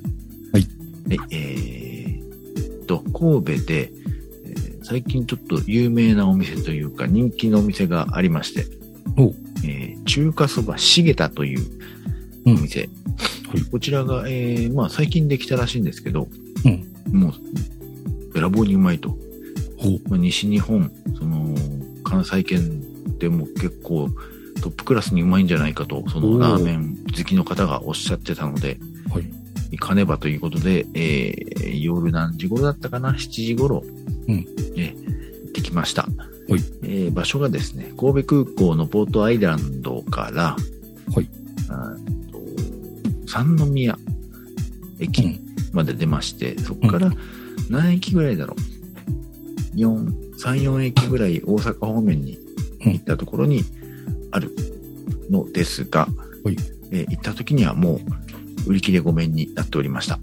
[1.09, 3.93] はい、えーっと、神戸で、
[4.45, 8.67] えー最近ちょっと有名なお店というか人気のお店がありまして、
[9.65, 11.65] えー中華そばしげたという
[12.47, 12.81] うんお店。
[12.81, 12.91] はい
[13.71, 16.29] こちらが、えーまあ最近できたらしいんですけど、
[16.65, 17.19] うん。
[17.19, 19.17] もう、べらぼうにうまいと。
[20.19, 21.55] 西日本、その、
[22.05, 24.09] 関西圏でも結構
[24.63, 28.79] トップクラスにうまいんじゃないかと、そのラーメン好きの方がおっしゃってたので、
[29.11, 29.25] はい。
[29.73, 33.83] 行かねばということで、えー夜何時頃だったかな ?7 時頃、
[34.29, 34.47] うん。
[34.77, 34.95] えー
[35.45, 36.03] 行ってきました。
[36.03, 36.61] はい。
[36.83, 40.57] えー場所がですね、神戸空港のポートアイランドから、
[41.15, 41.29] はい。
[41.69, 42.41] あーと
[43.27, 43.99] 三宮
[44.99, 45.41] 駅
[45.73, 47.11] まで出まして、そこから
[47.71, 48.82] 何駅ぐらいだろう？
[49.75, 52.39] ?4、3、4駅ぐらい大阪方面に
[52.81, 53.65] 行ったところに
[54.31, 54.55] ある
[55.31, 56.09] のですが、
[56.45, 56.57] はい
[56.91, 58.01] えー行った時にはも
[58.67, 60.19] う売り切れごめんになっておりました。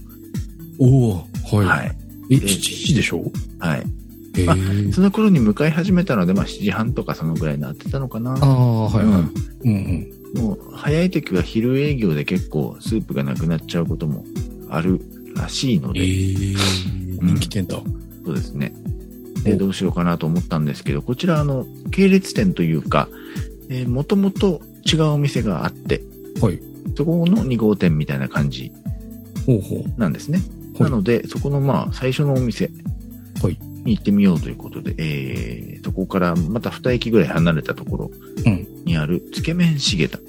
[0.77, 1.13] おお
[1.51, 1.65] はい。
[1.65, 1.97] はい。
[2.31, 3.31] え、7時でしょ？
[3.59, 3.83] はい。
[4.39, 4.91] へあえ。
[4.91, 8.33] その頃に向かい始めたので、まあ7時半とかそのぐらいになってたのかな。
[8.33, 9.67] ああ、はいはい。
[9.67, 10.43] うんうん。
[10.43, 14.23] もう早い時は昼営業で結構スープがなくなっちゃうことも
[14.69, 15.01] ある
[15.35, 16.55] らしいので、ええ
[17.21, 17.81] 人気店だ。
[18.25, 18.73] そうですね。
[19.43, 23.07] で、どうしようかなと思ったんですけど、こちらあの、系列店というか、
[23.69, 26.01] えー、もともと違うお店があって、
[26.41, 26.59] はい。
[26.95, 28.71] そこの2号店みたいな感じ
[29.45, 29.99] ほうほう。
[29.99, 30.39] なんですね。
[30.39, 32.71] はいなので、そこのまあ、最初のお店
[33.43, 38.11] はいに行ってみようということで、えー、そこからまた2駅ぐらい離れたところ
[38.45, 40.19] うんにある、つけ麺しげた。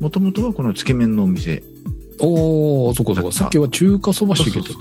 [0.00, 1.62] もともとはこのつけ麺のお店
[2.20, 3.32] おー、そこそこ。
[3.32, 4.74] さっきは中華そばしてけた。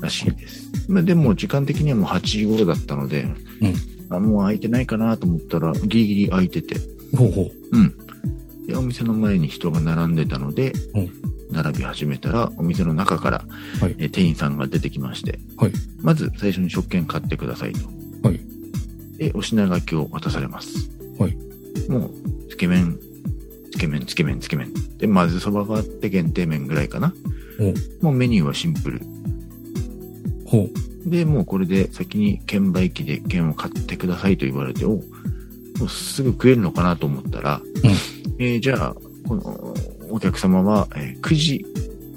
[0.00, 0.65] らしいです。
[0.88, 3.26] まあ、でも時間的にはもう8時頃だったので、
[4.10, 6.76] あもう空いてないかなと思ったらギリギリ空いてて、
[7.16, 7.76] ほうほう。
[7.76, 7.96] うん。
[8.66, 11.10] で、お店の前に人が並んでたので、うん
[11.48, 13.44] 並び始めたら、お店の中から、
[13.80, 15.72] はいえ店員さんが出てきまして、はい
[16.02, 17.86] まず最初に食券買ってくださいと。
[18.26, 18.40] はい
[19.16, 20.90] で、お品書きを渡されます。
[21.18, 21.36] はい
[21.88, 22.10] もう、
[22.50, 22.98] つけ麺、
[23.72, 24.72] つけ麺、つけ麺、つけ麺。
[24.98, 27.14] で、まずそばがあって限定麺ぐらいかな。
[27.58, 29.00] うんもうメニューはシンプル。
[30.46, 30.68] ほ
[31.06, 31.10] う。
[31.10, 35.02] で、もうこれで先に券売機で券を買ってくださいと言われて、おも
[35.84, 37.60] うすぐ食えるのかなと思ったら、
[38.38, 38.96] えーじゃあ、
[39.28, 39.74] この
[40.10, 41.66] お客様は、えー9時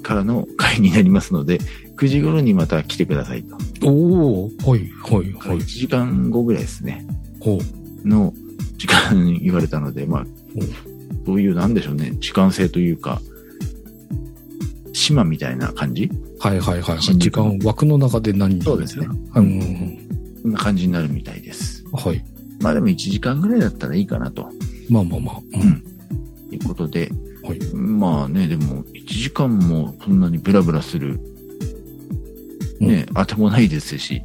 [0.02, 1.58] からの会になりますので、
[1.96, 3.56] 9時頃にまた来てくださいと。
[3.88, 5.62] おおはい、はい、は1い。
[5.64, 7.06] 時間後ぐらいですね。
[7.40, 8.08] ほう。
[8.08, 8.32] の
[8.76, 10.26] 時間に言われたので、まあ、
[11.26, 13.20] どういう、なんでしょうね、時間制というか、
[14.92, 17.02] 島みたいな感じはい、はい、はい。
[17.02, 19.06] 新宿時間、枠の中で何人そうですね。
[19.34, 19.60] うん。
[20.42, 21.84] こんな感じになるみたいです。
[21.92, 22.24] はい。
[22.60, 24.48] まあでも1時間ぐらいだったらいいかなと。
[24.88, 25.40] まあまあまあ。
[25.52, 25.84] うん。
[26.50, 27.10] いうことで、
[27.42, 27.74] はい。
[27.74, 31.20] まあね、でも1時間もそんなにブラブラする、
[32.80, 34.22] ね、あてもないですし、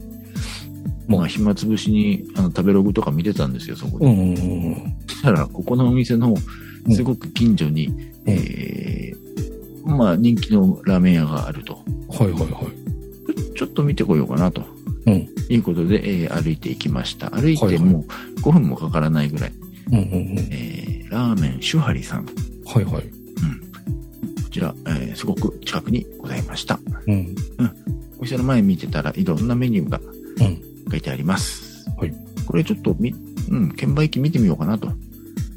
[1.07, 4.05] まあまあ暇つぶしにあの食べログとか見てたんですよ、そこで。
[4.05, 6.33] うんうんうんそしたら、ここのお店の
[6.91, 9.44] すごく近所に、うんえー、
[9.85, 11.83] まあ人気のラーメン屋があると。
[11.87, 12.07] うん。
[12.17, 13.53] はいはいはい。
[13.55, 14.63] ちょっと見てこようかなと。
[15.05, 17.29] うんいうことで、えー歩いていきました。
[17.29, 19.51] 歩いてもう5分もかからないぐらい。
[19.91, 20.37] うんうんうん。
[20.51, 22.25] えー、ラーメンシュハリさん。
[22.25, 22.31] こ
[22.79, 23.03] はいはい。
[24.51, 26.79] ちら、えーすごく近くにございました。
[27.07, 27.35] うん。
[28.19, 29.99] お店の前見てたらいろんなメニューが
[30.39, 30.61] うん。
[30.91, 31.85] 書いてあります。
[31.97, 32.13] はい
[32.47, 33.09] これちょっとみ、
[33.49, 34.91] うん、券売機見てみようかなと。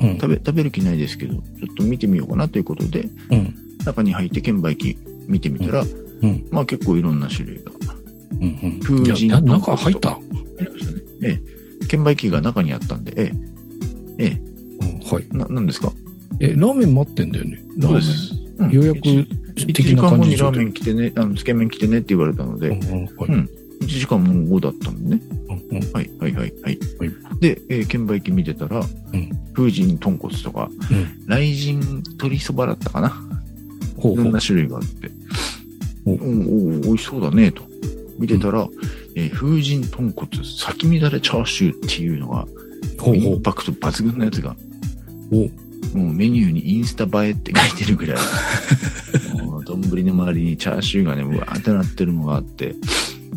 [0.01, 0.15] うん。
[0.15, 1.41] 食べ、食べる気ないですけど、ちょ
[1.73, 3.55] っと見てみようかなということで、うん。
[3.89, 4.97] 中に入って券売機
[5.27, 5.83] 見てみたら、
[6.23, 6.47] うん。
[6.51, 7.73] まあ結構いろんな種類が
[8.41, 8.59] うん。
[8.63, 8.81] うん。
[8.81, 10.11] 風神いやな中入った？
[10.11, 10.19] あ
[10.61, 10.99] りましたね。
[11.23, 11.41] え
[11.83, 11.87] え。
[11.87, 13.33] 券売機が中にあったんで、え
[14.19, 14.25] え。
[14.27, 14.41] え
[14.81, 15.13] うん。
[15.13, 15.25] はい。
[15.33, 15.37] え。
[15.37, 15.93] な、なんですか？
[16.41, 17.63] え、ラーメン待ってんだよね。
[17.79, 18.03] ラーメン。
[18.03, 23.05] うん予約1的時間後にな感じでラーメン来てね、あの、つけ麺来てねって言われたので、うんうん。
[23.05, 23.07] はい。
[23.29, 23.49] うん
[23.81, 25.23] 1時間もう後だったんでね。
[25.71, 26.53] うんはい、はい、はい。
[26.61, 26.79] はい
[27.41, 31.07] で、えー券売機見てたら、うん風神豚骨とか、うん。
[31.29, 33.15] 雷神鶏そばだったかな。
[34.03, 34.41] いうろんな。
[34.41, 35.11] 種類があって、
[36.05, 36.17] おお
[36.81, 37.63] 美味しそうだね、と。
[38.19, 38.67] 見てたら、
[39.15, 42.47] えー風神豚骨先乱れチャーシューっていうのが、
[42.99, 44.57] ほうほインパクト抜群のやつが、
[45.31, 45.37] う。
[45.37, 45.49] お
[45.97, 48.17] もうメニューにインスタ映えって書いてるぐらい、
[49.65, 52.75] 丼の周りにチャーシューがね、うわーってなってるのがあって、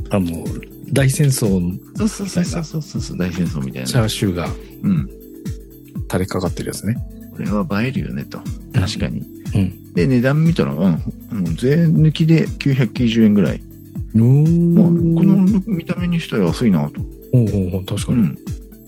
[0.09, 0.47] あ、もう、
[0.91, 4.05] 大戦争のそうそうそうそうそうそう、大戦争みたいチャな。
[4.05, 4.49] ーシューが
[4.83, 5.09] うん。
[6.09, 6.95] 垂れかかってるやつね。
[7.31, 8.39] これは映えるよね、と。
[8.73, 9.21] 確かに。
[9.55, 9.73] うん。
[9.93, 13.61] で、値段見たら、うん、うん税抜きで990円ぐらい。
[14.13, 14.91] まあ、こ
[15.23, 17.01] の見た目にしては安いなと。
[17.31, 18.19] ほうほう確かに。
[18.19, 18.37] うん。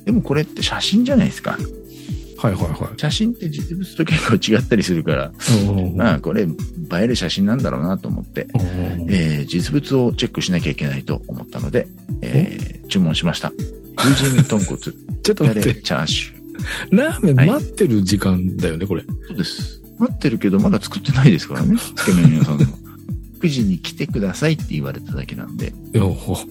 [0.06, 1.58] でもこれって写真じゃないですか。
[2.38, 3.00] はいはいはい。
[3.00, 5.32] 写真って実物と結構違ったりするから、
[5.96, 6.48] まあ、これ映
[7.02, 8.48] える写真なんだろうなと思って、
[9.08, 11.88] えー実物をチェックしなきゃいけないと思ったので、
[12.22, 13.54] えー注文しました。
[13.96, 14.92] 風神豚骨、ちょ
[15.32, 16.98] っと待って、チャーシュー。
[16.98, 19.04] ラーメンはい待ってる時間だよね、これ。
[19.28, 19.83] そうです。
[19.98, 21.78] 待ってるけど、まだ作ってないですからね。
[21.78, 22.66] つけ麺屋さんの。
[23.40, 26.46] 9時に来てくださいって言われただけなんで、いや、ほは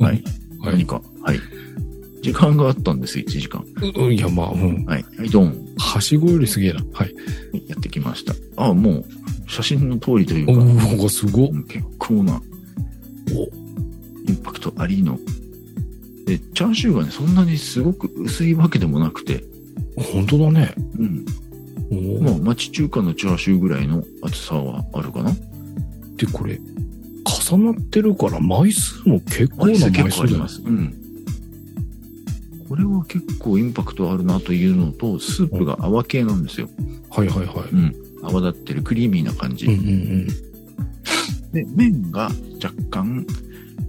[0.00, 0.02] い。
[0.02, 0.22] はい。
[0.62, 1.38] 何か、はい。
[2.22, 3.64] 時間があったんです、1時間。
[3.96, 4.84] うんいや、まあ、うん。
[4.84, 5.04] はい。
[5.16, 5.54] はい、ドン。
[5.78, 6.84] はしごよりすげえな。
[6.92, 7.14] はい。
[7.68, 8.34] やってきました。
[8.56, 9.04] あ、もう、
[9.48, 12.40] 写真の通りというおか、おすご結構な
[14.28, 15.18] インパクトありの。
[16.26, 19.44] で、チャーシューがね、そんなにすごく薄いわけでもなくて、
[19.96, 20.74] 本当だね。
[20.98, 21.24] うん。
[22.20, 25.32] まあ、町中華のチャーシューぐらいの厚さはあるかな。
[26.16, 26.60] で、これ、
[27.50, 30.62] 重なってるから枚数も結構な枚数結構あります。
[30.64, 30.94] うん。
[32.68, 36.68] これは結構インパクトあるなというのと、スープが泡系なんですよ。
[37.10, 37.74] はいはいはい。
[37.74, 37.94] うん。
[38.22, 39.66] 泡立ってるクリーミーな感じ。
[39.66, 40.26] うんうんうん。
[41.52, 42.30] で、麺が
[42.62, 43.26] 若干、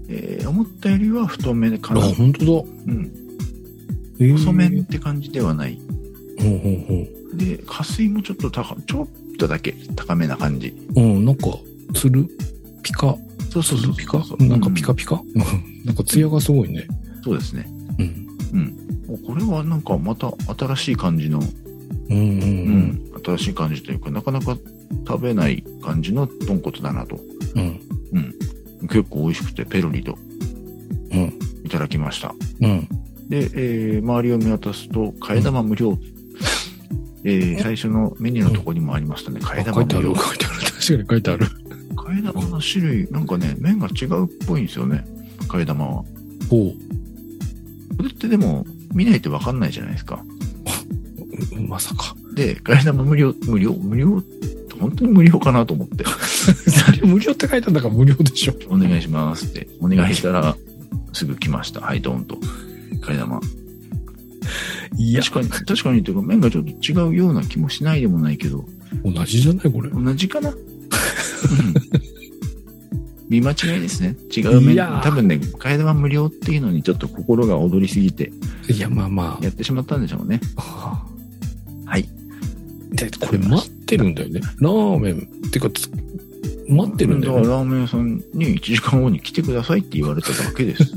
[0.07, 2.01] えー思ったよりは太めかあ、な。
[2.01, 2.69] 本当だ。
[2.87, 3.11] うん。
[4.19, 5.79] えー細麺って感じではない。
[6.39, 7.20] ほうほうほう。
[7.33, 10.73] で、加水もちょっと高、ちょっとだけ高めな感じ。
[10.95, 11.47] うん、なんか、
[11.93, 12.27] つる、
[12.83, 13.15] ピカ、
[13.49, 13.95] そうそうそう。
[13.95, 14.23] ピカ？
[14.39, 16.87] なんかピカピカ、うん、なんか艶がすごいね。
[17.23, 17.67] そうですね。
[17.99, 18.27] うん。
[19.09, 19.21] うん。
[19.25, 21.39] これはなんかまた新しい感じの、
[22.09, 22.19] うんうんう。
[22.19, 24.57] うんん、新しい感じというか、なかなか
[25.07, 27.19] 食べない感じの豚骨だなと。
[27.55, 27.79] うん。
[28.83, 30.17] 結構美味しくて、ペロリと
[31.11, 31.39] うん。
[31.63, 32.33] いただきました。
[32.61, 32.87] うん。
[33.27, 35.97] で、えー周りを見渡すと、替え玉無料。
[37.23, 40.07] えー最初のメニューのとこにもありましたね、替えあ書いてある。
[40.07, 40.55] 書いてある。
[40.59, 41.45] 確かに書いてある。
[41.95, 45.05] 替え玉の種類、なんかね、麺が違うっぽいんですよね、
[45.47, 45.91] 替え玉は。
[46.49, 46.73] ほ
[47.97, 50.23] これってでも、見ないとわかんないじゃないですか。
[51.51, 51.61] う。
[51.61, 52.15] まさか。
[52.33, 54.21] で、替え玉無料、無料、無料、
[54.79, 56.03] 本当に無料かなと思って、
[57.05, 58.55] 無料って書いてあるんだから無料でしょ。
[58.69, 60.55] お願いしますって、お願いしたら、
[61.13, 61.81] すぐ来ました。
[61.81, 62.35] はい、ドーンと。
[63.01, 63.39] 替え玉。
[64.97, 68.65] いや、確かに、確かにというか、麺がちょっと違うような気もしないでもないけど、
[69.03, 69.89] 同じじゃないこれ。
[69.89, 70.49] 同じかな？
[70.49, 70.57] うん
[73.31, 74.17] 見間違いですね。
[74.35, 74.75] 違う麺。
[74.75, 78.29] 多分ね、替え玉無料っていうのにちょっと心が躍りすぎて、
[78.69, 79.43] いや、まあまあ。
[79.43, 80.41] やってしまったんでしょうね。
[80.57, 81.01] あ
[81.85, 82.09] はい。
[82.91, 84.41] あで、これ待ってるんだよね。
[84.59, 85.89] ラーメン、ってかつ、
[86.67, 87.43] 待ってるんだよね。
[87.43, 90.93] からラーメン屋さんに1時間後に来てくださいって言われただけです。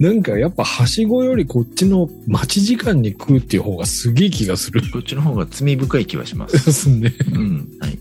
[0.00, 4.80] なんかやっぱはしごよりこっちの待ち時間に食うっていう方がすげえ気がする。
[4.90, 6.64] こっちの方が罪深い気はします。
[6.64, 7.14] ですね。
[7.32, 7.68] うん。
[7.78, 7.98] はい。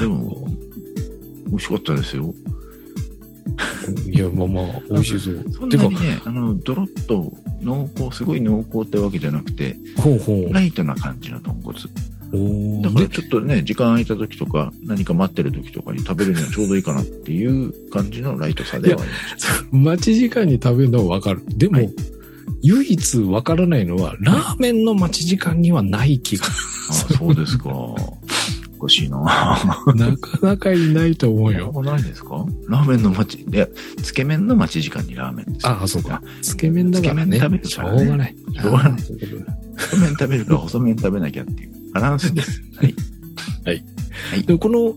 [0.00, 0.48] でも、
[1.46, 2.34] 美味しかったですよ。
[4.10, 5.44] いや、まあまあ、美味しそう。
[5.52, 11.78] そんなに、ね、あの、ドロッと濃厚、すごい濃厚ってわけじゃなくて、ほうほライトな感じの豚骨。
[12.82, 19.76] だからで、ちょっとね、時間空いた時とか、何か待ってる時とかに食べるにはちょうどいいかなっていう感じのライトさではありました。
[19.76, 21.42] 待ち時間に食べるのはわかる。
[21.56, 21.90] でも、はい
[22.66, 27.68] 唯一わからないのは、ラーメンの待ち時間にはない気が、あそうですか。
[27.74, 27.96] お
[28.86, 29.18] かしいな。
[29.94, 31.72] なかなかいないと思うよ。
[31.84, 32.44] ないですか？
[32.68, 33.68] ラーメンの待ち、いや、
[34.02, 35.66] つけ麺の待ち時間にラーメンです。
[35.66, 36.22] ああ、そうか。
[36.42, 37.38] つけ麺だからね。
[37.38, 38.36] つけ麺食べるしょからねうがない。
[38.54, 42.60] しょうがないああそういうことだ太麺食べるか細麺食べなきゃっていうバランスです。
[43.64, 43.84] はい。
[44.44, 44.94] でもこの、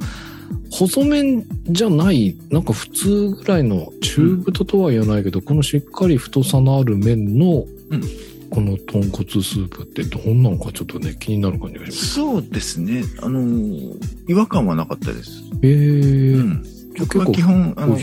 [0.69, 8.01] 細麺じゃない、なんか普通ぐらいの中太とは言わないけど、このしっかり太さのある麺の、うん
[8.49, 12.07] この豚骨スープってどんなのかちょっとね、気になる感じがします。
[12.15, 13.03] そうですね。
[13.21, 13.97] あのー
[14.29, 15.43] 違和感はなかったです。
[15.61, 16.63] えー、うん。
[16.99, 17.97] 僕は基本、あの。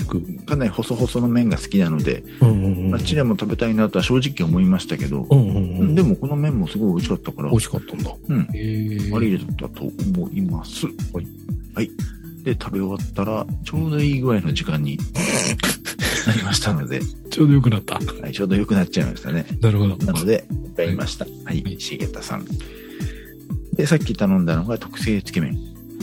[0.47, 2.95] かなり細々の麺が好きなので、うんうんうん。
[2.95, 5.95] あっちでも食べたいなとは正直思いましたけど、うんうんうん。
[5.95, 8.11] でもこの麺もすごい美味しかったから美、味しかったんだ。
[8.29, 8.49] うん。
[8.55, 10.87] えー、ありだったと思います。
[10.87, 11.27] はい。
[11.75, 11.91] はい。
[12.45, 14.99] で、食べ終わったら、ちょうどいい具合の時間に
[16.27, 17.95] なりましたので、ちょうどよくなった。
[17.95, 19.47] はい、ちょうど良くなっちゃいましたね。
[19.61, 19.97] なるほど。
[19.97, 21.27] なので、買いました。
[21.45, 22.45] はい、しげたさん。
[23.75, 25.59] で、さっき頼んだのが特製つけ麺。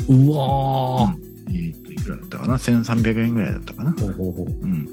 [0.10, 1.31] うわー。
[1.50, 3.92] えっ、と、いくらだったかな ?1300 円ぐらいだったかな？
[3.94, 4.90] ほうん。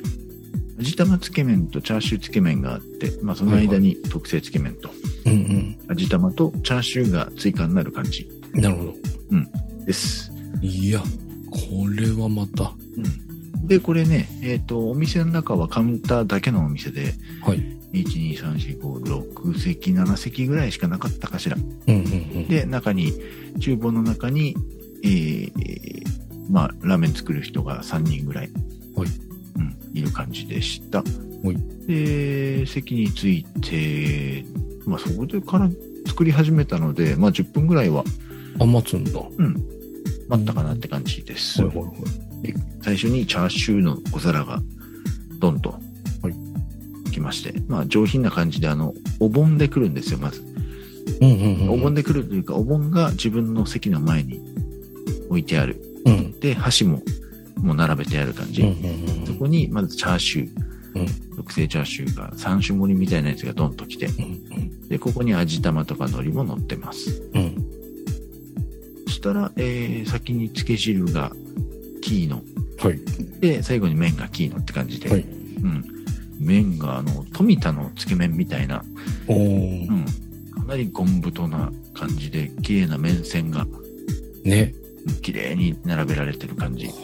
[0.78, 4.90] 味玉つけ麺とチャーシューつけ麺があって、まあその間に特製つけ麺と、
[5.26, 8.60] うん味玉とチャーシューが追加になる感じうん。
[8.60, 8.94] なるほど。
[9.88, 10.30] です。
[10.60, 11.00] いや、
[11.50, 12.74] これはまた。
[12.96, 13.66] うん。
[13.66, 17.58] で、これね、えっ、と、お店の中はカウンターだけのお店で、はい。
[17.92, 21.56] 1、2、3、4、5、6席、7席ぐらいしかなかったかしら。
[21.56, 22.06] うんうんう
[22.40, 22.48] ん。
[22.48, 23.14] で、中に、
[23.58, 24.54] 厨房の中に、
[25.02, 25.48] えー、
[26.50, 28.50] まあ、ラーメン作る人が3人ぐらい、
[28.96, 29.08] はい
[29.56, 30.98] うん、いる感じでした。
[30.98, 34.44] はいで、席に着いて、
[34.84, 35.70] まあ、そこでから
[36.06, 38.04] 作り始めたので、まあ、10分ぐらいは
[38.60, 39.12] あ、待つんだ。
[40.28, 41.62] 待ったかなって感じです。
[41.62, 41.92] はいはいは
[42.42, 42.42] い。
[42.42, 44.60] で最初にチャーシューの小皿が、
[45.38, 45.78] ドンと、は
[46.28, 46.48] い
[47.10, 50.42] 来まして、まあ、上品な感じで、あの、お盆で来るんですよ、まず。
[51.20, 51.70] うんうんうん。
[51.70, 54.40] お盆で来るというか、お盆が自分の席の前に
[55.30, 55.80] 置いてある。
[56.04, 56.40] うん。
[56.40, 57.02] で、箸も、
[57.60, 58.62] もう並べてある感じ。
[58.62, 60.48] うんうんそこに、まずチャーシュー、
[60.94, 64.88] うん特製チャーシューが3種盛りみたいなやつがドンと来て、うん。
[64.88, 67.22] で、ここに味玉とか海苔も乗ってます。
[69.06, 71.32] そしたら、えー、先につけ汁が
[72.02, 72.42] キーノ。
[72.78, 73.00] はい。
[73.40, 75.24] で、最後に麺がキーノって感じで、はいう
[75.66, 75.84] ん。
[76.40, 78.84] 麺が、あの、富田のつけ麺みたいな、
[79.26, 79.92] おうー。
[79.92, 80.04] ん。
[80.52, 83.66] かなりゴン太な感じで、綺麗な麺線が、
[84.44, 84.74] ね。
[85.08, 86.86] うん綺麗に並べられてる感じ。
[86.86, 86.94] はい。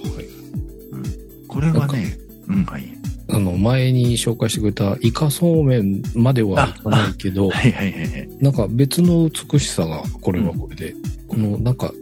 [1.49, 3.05] これはね、うん、はい。
[3.29, 8.29] あの、前に紹介してくれたイカそうめんまではいかないけど、はいはいはいはい。
[8.41, 10.95] なんか別の美しさが、これはこれで、
[11.29, 11.93] このなんか、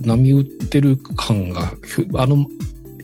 [0.00, 2.46] 波打ってる感が、ふあの、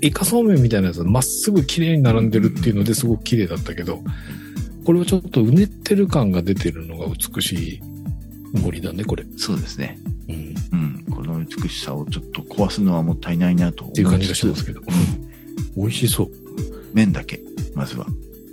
[0.01, 4.01] イカそうめんみたいなやつまっすぐ綺麗に並んでるっていうのですごく綺麗だったけど、
[4.85, 7.81] これはちょっとうねってる感が出てるのが美しい
[8.55, 9.25] 森だね、これ。
[9.37, 9.99] そうですね。
[10.72, 11.05] うん。
[11.07, 11.14] うん。
[11.14, 14.81] この美しさをちょっと壊すのはもったいないなと思っていう感じがしますけど。
[14.81, 14.83] う
[15.22, 15.26] ん
[15.76, 16.31] 美味しそう。
[16.94, 17.40] 麺だけ、
[17.74, 18.07] まずは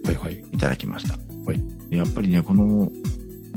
[0.06, 0.44] はいはい。
[0.52, 1.18] いただきました。
[1.46, 2.92] はいやっぱりね、この、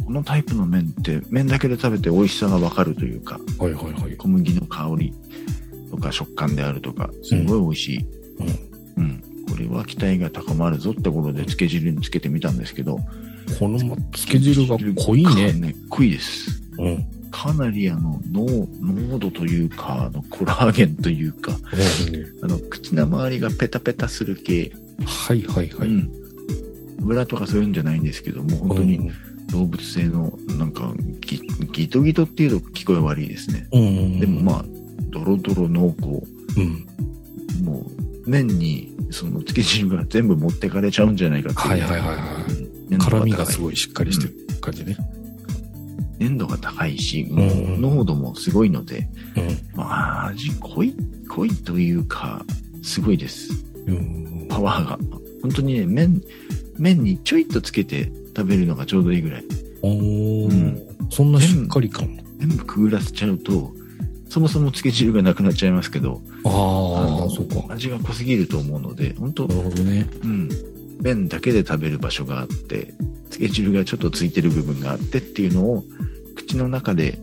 [0.05, 4.17] このタイプの麺って、麺だけで食べて美味しさがわかるというか、はいはいはい。
[4.17, 5.15] 小麦の香り
[5.91, 8.07] とか食感であるとか、すごい美味しい。
[8.99, 9.23] うん。
[9.49, 12.99] これは期待が高まるぞってことで、つけ汁につけてみたんですけど、
[13.59, 15.53] このまつけ汁が濃いね。
[15.53, 15.75] ね。
[15.89, 16.63] 濃いです。
[16.79, 17.07] うん。
[17.43, 21.53] かなりあの、濃、濃度というか、あの、コラーゲンというか、
[22.43, 24.73] あの、口の周りがペタペタする系。
[25.05, 25.89] はいはいはい。
[25.89, 26.11] うん。
[27.03, 29.11] 油とかそういうんじゃないんですけども、本当に
[29.53, 31.41] 動物性の、なんかギ、
[31.73, 33.69] ギトギトっていうと聞こえ悪いですね。
[33.73, 33.83] うん。
[33.83, 33.85] う
[34.17, 34.21] ん。
[34.21, 34.65] でもまあ、
[35.11, 36.09] ドロドロ濃厚。
[36.59, 36.87] うん。
[37.65, 37.87] も
[38.27, 41.69] う、麺に、その、つけ汁が全部持ってかれちゃうんじゃないかっていう。
[41.69, 42.15] はいはいはいは
[42.49, 43.63] いうん辛みがすい。
[43.63, 44.97] ごいしっかりしてる感じね。
[46.19, 49.79] 粘度が高いし、んもう濃度もすごいので、うん。
[49.79, 50.95] まあ、味濃い、
[51.29, 52.45] 濃いというか、
[52.83, 53.51] すごいです。
[53.87, 54.47] うん。
[54.49, 54.99] パワーが。
[55.43, 56.23] 本当にね、麺、
[56.79, 59.45] 麺にちょいっとつけて食べるのがちょうどいいぐらい。
[59.83, 62.19] おーうんそんなしっかり感。
[62.39, 63.73] 全部くぐらせちゃうと、
[64.29, 67.73] そもそもつけ汁がなくなっちゃいますけど、ああ、のそうか。
[67.73, 70.09] 味が濃すぎると思うので、本当なるほどね。
[70.25, 70.49] うん。
[71.01, 72.95] 麺だけで食べる場所があって、
[73.31, 75.85] つけ汁がちょっとついてる部分があってっていうのを、
[76.35, 77.19] 口の中で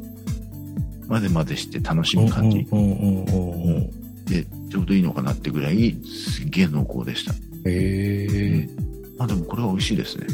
[1.07, 3.91] 混ぜ混ぜして楽しむ感じうんうんうんうんうん。
[4.25, 7.33] で、ちょうどいいのかなってぐらい、すっげえ濃厚でした。
[7.33, 8.69] へえ。
[9.17, 10.27] まあでもこれは美味しいですね。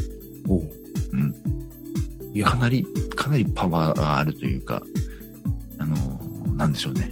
[0.48, 0.62] おう
[1.12, 1.34] うん。
[2.34, 4.82] いやか、なり、かなりパワーがあるというか、
[5.78, 7.10] あのーなんでしょうね。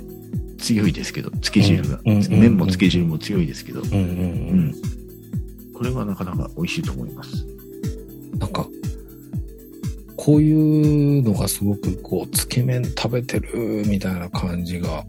[0.58, 2.00] 強いですけど、つけ汁が。
[2.04, 4.02] うんうんうんうん麺もつけ汁も強いですけど、うんうんう。
[4.02, 4.74] うんん。
[5.78, 7.46] これはなかなか美味しいと思います。
[8.36, 8.66] なんか、
[10.16, 15.04] こういうのがすごくこう、つけ麺食べてるみたいな感じが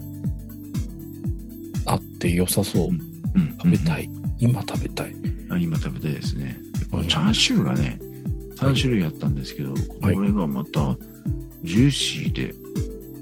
[1.88, 2.89] あって良さそう。
[2.89, 3.57] うん。
[3.57, 4.03] 食べたい。
[4.05, 4.09] い。
[4.38, 5.15] 今食べたい。
[5.49, 6.59] あ今食べたいですね。
[7.07, 7.99] チャーシューがね、
[8.57, 10.95] 3種類あったんですけど、こはいれがまた、
[11.63, 12.53] ジューシーで、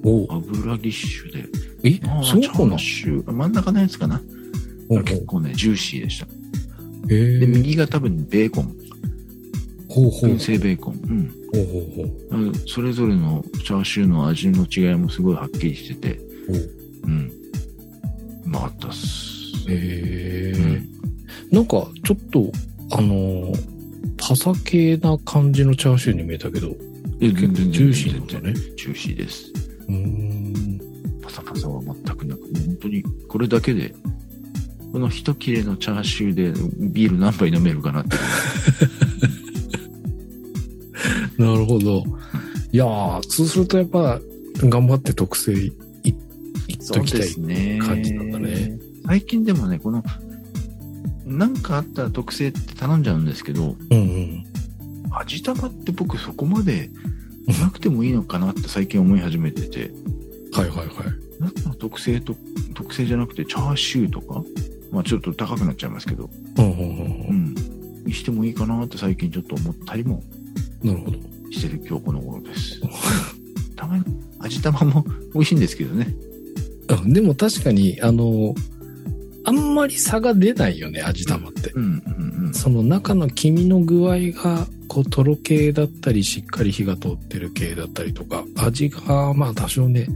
[0.03, 1.45] 油ぎっしゅで、
[1.83, 4.21] えそうかなーシュー、真ん中のやつかな。
[4.89, 6.27] 結構ね、ジューシーでした。
[7.07, 8.75] で、右が多分ベーコン、
[9.89, 10.31] ほうほう。
[10.31, 10.95] 燻製ベーコン。
[10.95, 11.33] うん。
[11.53, 12.55] ほうほうほう。
[12.67, 16.69] それぞれのチャーシューの味の違いもすごいはっきりしてて、おう
[17.03, 17.31] うん。
[18.45, 19.69] うまかったっす。
[19.69, 20.87] へえ、うん
[21.51, 22.51] なんか、ちょっと、
[22.91, 23.77] あのー
[24.17, 26.75] パサ系な感じのチャーシューに見えたけど、
[27.21, 28.53] え結構ジューシーなんだね。
[28.75, 29.53] ジューシーです。
[29.87, 30.79] うーん。
[31.21, 33.93] パサパサは全くなく、本当にこれだけで、
[34.97, 38.17] この一切れのチャーシューでビール何杯飲めるかなって。
[41.37, 42.03] なるほど。
[42.71, 44.19] いやー、そうするとやっぱ、
[44.55, 45.71] 頑張って特製い、
[46.03, 46.15] いっ
[46.91, 47.39] ときたい。
[47.39, 48.79] ね感じなんだね。
[49.05, 50.03] 最近でもね、この、
[51.27, 54.43] なんかあったら特製って頼んじゃうんですけど、うんうん。
[55.11, 56.89] 味玉って僕そこまで
[57.61, 59.91] なくてもいいのかなって最近思い始めてて、
[60.53, 60.87] はいはいはい。
[61.39, 62.35] だったら特製と、
[62.73, 64.43] 特製じゃなくてチャーシューとか、
[64.91, 67.55] まあちょっと高くなっちゃいますけど、うん。
[68.05, 70.23] にしてもいいかなって最近ちょっと思ったりも
[70.83, 71.17] なるほど。
[71.51, 72.81] してる今日この頃です。
[73.75, 74.03] たまに
[74.39, 76.15] 味玉も美味しいんですけどね。
[76.89, 78.55] あでも確かに、あの、
[79.43, 81.71] あんまり差が出ないよね、味玉って。
[81.71, 82.53] うんうんうん。
[82.53, 90.07] その中の黄身の具合が、こう、とろ系だったり、しっかり火が通ってる系だったりとか、味が、まあ多少ね、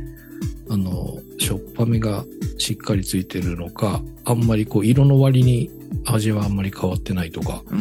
[0.70, 2.26] あの、しょっぱめが
[2.58, 4.02] しっかりついてるのか、
[4.32, 5.70] あんまりこう、色の割に
[6.06, 7.80] 味はあんまり変わってないとか、うん。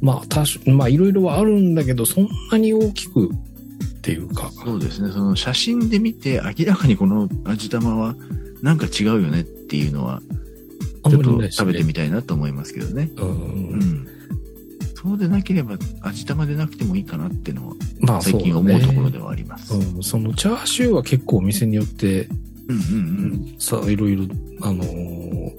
[0.00, 5.10] まあ多少、まあいろいろはあるんだけど、そんなに大きくっていうか、そうですね。
[5.12, 8.14] その写真で見て明らかにこの味玉は
[8.62, 10.20] なんか違うよねっていうのは、
[11.08, 11.50] ちょっと。
[11.50, 13.10] 食べてみたいなと思いますけどね。
[13.16, 13.30] うんう。
[13.30, 14.08] うんん。
[15.02, 19.74] そうでなければ味玉でなくてもいいかなっていうのはまあ最近思うところではあります。
[19.74, 22.28] うん、そのチャーシューは結構お店によって、
[22.70, 24.24] うんうんさあ、いろいろ、
[24.62, 25.50] あのー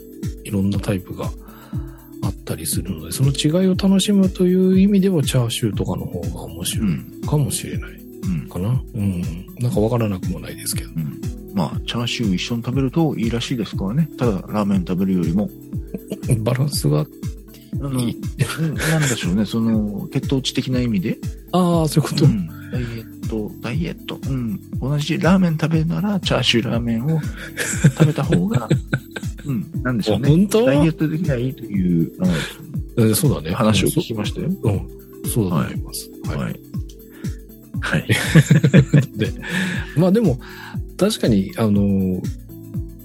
[0.43, 1.25] いろんなタイプが
[2.23, 6.61] あったりするので、その違いを楽しむという意味では、チャーシューとかの方が面うん。
[6.61, 7.21] う白いん。
[7.27, 7.91] かもしれない
[8.23, 8.49] うん。
[8.49, 8.81] かな。
[8.95, 9.21] うん。
[9.59, 10.89] なんかわからなくもないですけど。
[10.95, 11.21] うん。
[11.53, 14.09] まあ、チャーシュー一緒に食べるといいらしいですからね。
[14.17, 15.49] ただ、ラーメン食べるよりも、
[16.39, 17.05] バランスがあ
[17.77, 18.15] の、なんで
[19.15, 19.45] しょうね。
[19.45, 21.17] その、血糖値的な意味で、
[21.51, 22.25] ああ、そういうこと。
[22.25, 27.19] うん、ダイエット、ダイエット、うん、同じラーメン食べるなら、チャーシューラーメンを
[27.97, 28.67] 食べた方が、
[29.45, 30.27] うん、なんでしょうね。
[30.27, 30.65] あ本当？
[30.65, 32.27] ダイエットできないという、あ
[32.97, 33.51] えーそうだね。
[33.51, 34.47] の話を聞きましたよ。
[34.47, 34.87] うん。
[35.29, 36.11] そうだと思います。
[36.27, 36.37] はい。
[36.37, 36.59] はい。
[37.79, 38.07] はい。
[39.17, 39.33] で、
[39.95, 40.39] まあでも、
[40.97, 42.21] 確かに、あのー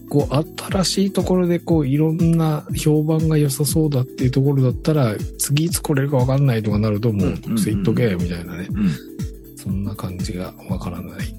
[0.08, 8.68] こう、新しいところで、こう、いろんな評判が良さそうだっていうところだったら、次いつ来れるかわかんないとかなると、もう、うんうんうん特性言っとけ、みたいなね。
[9.66, 9.72] うん。
[9.72, 11.34] そんな感じがわからない、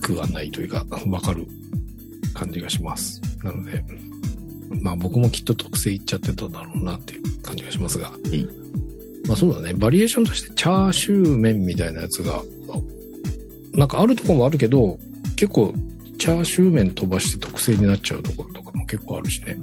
[0.00, 1.46] くはないというか、わかる
[2.34, 3.20] 感じがします。
[3.42, 3.84] なので、
[4.82, 8.12] まあ僕もきっと特性いっちゃってただろうなっていう感じがしますが。
[8.30, 8.46] い
[9.26, 9.74] まあそうだね。
[9.74, 12.42] バリエーションとしてチャーシュー麺みたいなやつが、
[13.72, 14.98] なんかあるところもあるけど、
[15.36, 15.74] 結構
[16.18, 19.56] チャーシュー麺飛ばして特製になっちゃうところとかも結構あるしね。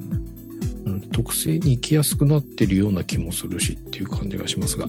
[0.86, 4.88] うん、特製に行きやすくなってるような気もするしっていう感じがしますが。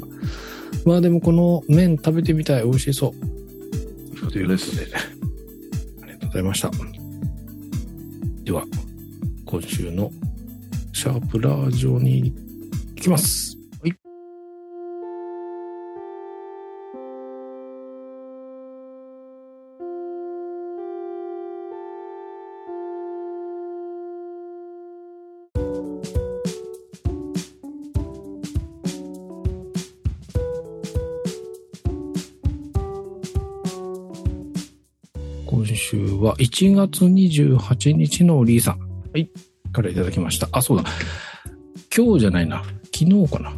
[0.85, 2.63] まあでもこの麺食べてみたい。
[2.65, 4.31] 美味しそう。
[4.31, 4.87] ということで、
[6.03, 6.71] ありがとうございました。
[8.45, 8.65] では、
[9.45, 10.11] 今週の
[10.93, 12.33] シャープラージョに
[12.97, 13.48] 行きます。
[36.21, 38.79] は1月28日のリーさん。
[38.79, 39.31] はい。
[39.73, 40.49] からいただきました。
[40.53, 40.85] あ、そうだ。
[41.95, 42.63] 今日じゃないな。
[42.95, 43.53] 昨日かな。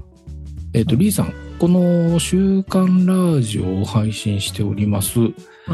[0.72, 5.26] えっ、と、リーさん、この週刊ラジオを配信しております、は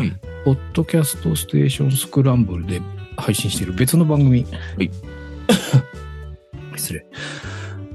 [0.05, 0.13] い。
[0.45, 2.81] ポッドキャストステーションスクランブルで
[3.17, 4.45] 配信している別の番組。
[4.45, 4.91] はい。
[6.77, 7.07] 失礼。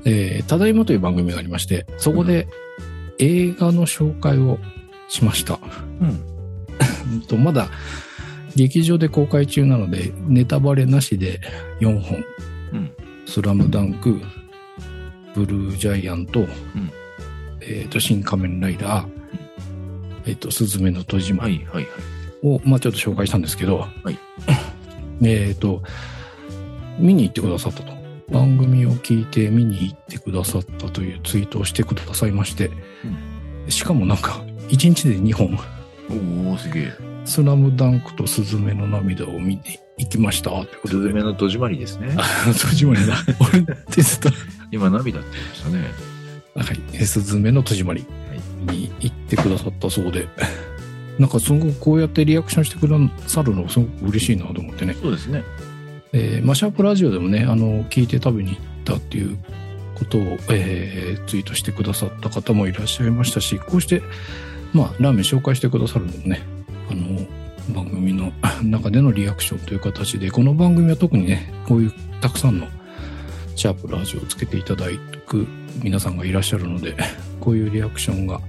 [0.06, 2.48] えー、ただいまという番組がありまして、そこで
[3.20, 4.60] 映画の紹介を
[5.08, 5.60] しました。
[6.02, 6.08] うん。
[7.14, 7.70] うんとまだ
[8.56, 11.39] 劇場で公開中なので、ネタバレなしで
[11.80, 12.24] 4本。
[12.74, 12.91] うん。
[13.26, 14.22] スラムダンク、
[15.34, 16.45] ブルージャイアント、
[17.62, 19.10] えっ、と、新仮面ライダー、
[20.26, 21.91] えっ、と、スズメの戸締まりはい、はい、はい。
[22.43, 24.18] を、まあちょっと紹介したんですけど、はい。
[25.24, 25.84] えっと、
[26.99, 28.02] 見に行ってくださったと。
[28.32, 32.72] 番組を聞いて見に行ってくださったというツイートをしてくださいまして、
[33.68, 35.60] しかもなんか、1日で2本、
[36.47, 37.11] おおすげえ。
[37.32, 39.61] スラムダンクとスズメの涙を見に
[39.97, 40.49] 行きました。
[40.49, 41.13] ということスズで。
[41.13, 42.13] メの戸締まりですね。
[42.17, 43.15] あ、 戸締まりだ。
[43.39, 44.29] 俺、テスト。
[44.69, 46.11] 今、涙って言いましたね。
[46.55, 46.79] はい。
[47.01, 48.05] えスズメの戸締まり
[48.69, 50.27] に行ってくださったそうで、
[51.17, 54.93] なんかすごくこうやってリアクションしてくださるのすごく嬉しいなと思ってね。
[55.01, 55.43] そうですね。
[56.11, 59.38] えーマシャープラジオでもね、あの、聞いて食べに行ったっていう
[59.95, 64.01] ことを、えーツイートしてくださった方もいらっしゃいましたし、こうして、
[64.73, 66.41] まあ、ラーメン紹介してくださるのもね、
[66.89, 67.25] あの、
[67.73, 68.32] 番組の
[68.63, 72.67] 中でのリアクションという形で、この番組は特にね、こういうたくさんの
[73.55, 74.88] シャープラジオをつけていただ
[75.25, 75.47] く
[75.84, 76.95] 皆さんがいらっしゃるので、
[77.39, 78.41] こういうリアクションが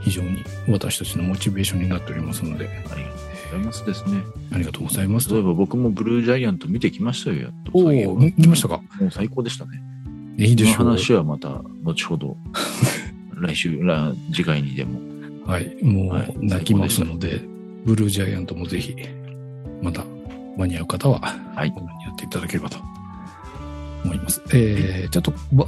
[0.00, 3.18] 非常に私たちのモチベーションになっておりますので、ありがとう
[3.52, 4.22] ございますですね。
[4.52, 7.72] ありがとうございますそういえば僕もブルージャイアント見てきましたよ、やっと。
[7.74, 8.80] おお、見見ましたか？
[9.00, 9.82] もう最高でしたね。
[10.38, 10.76] いいでしょう。
[10.78, 12.36] この話はまた後ほど、
[13.40, 15.00] 来週、来次回にでも。
[15.44, 17.40] はい、もはいう泣きますので、
[17.88, 18.94] ブルージャイアントもぜひ、
[19.80, 20.04] また
[20.58, 21.20] 間に合う方は、
[21.54, 22.76] はいご覧になっていただければと
[24.04, 24.42] 思います。
[24.52, 25.66] えー、ちょっと、ば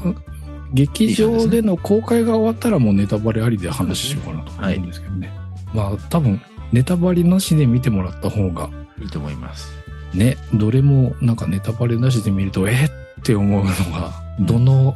[0.75, 5.33] 劇場での公開が終わったらもうネタバレありで話しようかなと思うんですけどね。
[5.73, 6.43] まあ多分、
[6.73, 8.69] ネタバレなしで見てもらった方が、
[9.01, 9.73] いいと思います。
[10.13, 12.91] ね、どれもなんかネタバレなしで見ると、えーっ
[13.23, 14.95] て思うのが、どの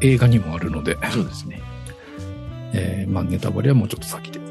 [0.00, 1.60] 映画にもあるので、そうですね。
[2.72, 4.49] えーまあネタバレはもうちょっと先で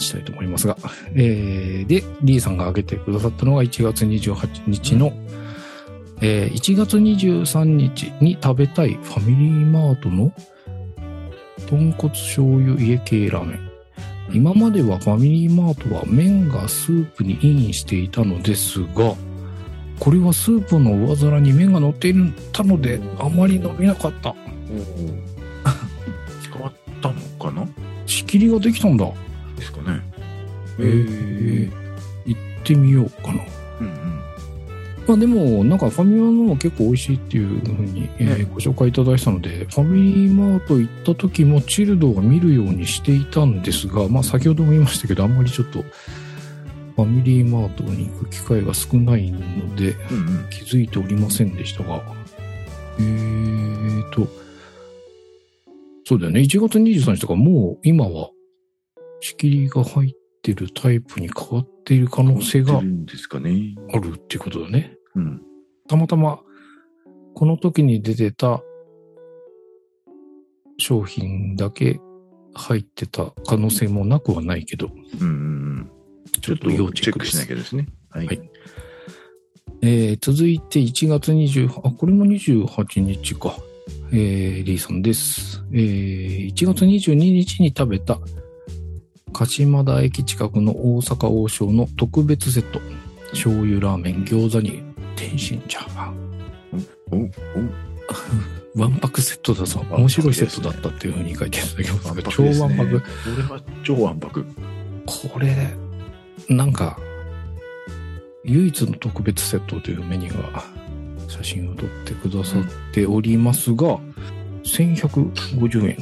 [0.00, 0.76] したいと思いますが、
[1.14, 5.12] えーで、リーさんが挙げてくださったのが1月28日の、
[6.20, 10.32] えー1月23日に食べたいファミリーマートの
[11.68, 13.70] 豚骨醤油家系ラーメン。
[14.32, 19.14] 今まではファミリーマートは麺がスープにインしていたのですが、
[19.98, 22.14] これはスープの上皿に麺が乗ってい
[22.52, 24.34] たので、あまり伸びなかった。
[26.52, 26.72] 変わ っ
[27.02, 27.66] たのかな？
[28.06, 29.10] 仕切りができたんだ。
[29.60, 30.00] ですかね。
[30.78, 31.70] えー、
[32.26, 33.44] 行ってみようかな。
[33.80, 34.20] うんうん。
[35.06, 45.82] まあでも、なんかファミマのも結構美味しいっていうふうに、えーねご紹介いただいたので、ファミリーマート行った時もチルドが見るようにしていたんですが、まあ先ほども言いましたけど、あんまりちょっと、
[46.96, 50.50] ファミリーマートに行く機会が少ないので、うんうん。
[50.50, 52.02] 気づいておりませんでしたが、
[52.98, 54.28] えーと、
[56.04, 56.40] そうだよね。
[56.40, 58.30] 1月23日とかもう今は
[59.20, 63.74] 仕切りが入ってるタイプに変わっている可能性が変わってるんですかね。
[63.92, 64.96] あるっていうことだね。
[65.14, 65.42] うん。
[65.88, 66.40] たまたま
[67.34, 68.62] この時に出てた
[70.78, 72.00] 商品だけ
[72.54, 74.90] 入ってた可能性もなくはないけど。
[76.40, 77.86] ちょっと要チェックしなきゃですね。
[78.10, 78.26] はい。
[78.26, 78.50] はい
[79.82, 83.56] えー続いて1月20、あ、これも28日か。
[84.12, 85.62] えーリーさんです。
[85.72, 88.18] えー1月22日に食べた、
[89.32, 92.80] 鹿島田駅近くの大阪王将の特別セット。
[93.30, 94.82] 醤油ラーメン、餃子に
[95.16, 96.16] 天津チャーハン。
[97.12, 97.28] おお
[98.76, 99.84] ワンパクセットだぞ。
[99.90, 103.00] 面白いセットだったっていうふうに書いていただきますが、超ワンパク。
[103.00, 103.06] こ
[103.36, 104.46] れは超ワンパク。
[105.06, 105.74] これ、
[106.48, 106.98] なんか、
[108.44, 110.64] 唯一の特別セットというメニューが
[111.28, 112.62] 写真を撮ってくださっ
[112.92, 113.98] ておりますが、
[114.64, 115.96] 1150円。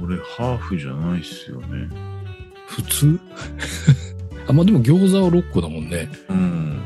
[0.00, 2.13] これハーフじゃないっすよね。
[2.74, 3.20] 普通？
[4.48, 6.08] あ、まあでも餃子は6個だもんね。
[6.28, 6.82] うん。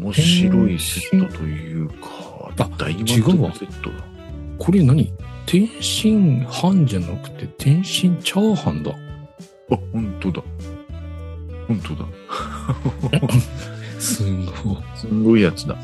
[0.00, 3.96] 面白いセットというか、あ大満違うわ足セットだ。
[4.58, 5.12] これ何？
[5.46, 8.90] 天津飯じゃなくて天津チャーハンだ。
[8.90, 8.94] あ、
[9.92, 10.42] 本当だ。
[11.68, 12.06] 本当だ。
[13.98, 14.76] すごい。
[14.96, 15.76] すんごいやつだ。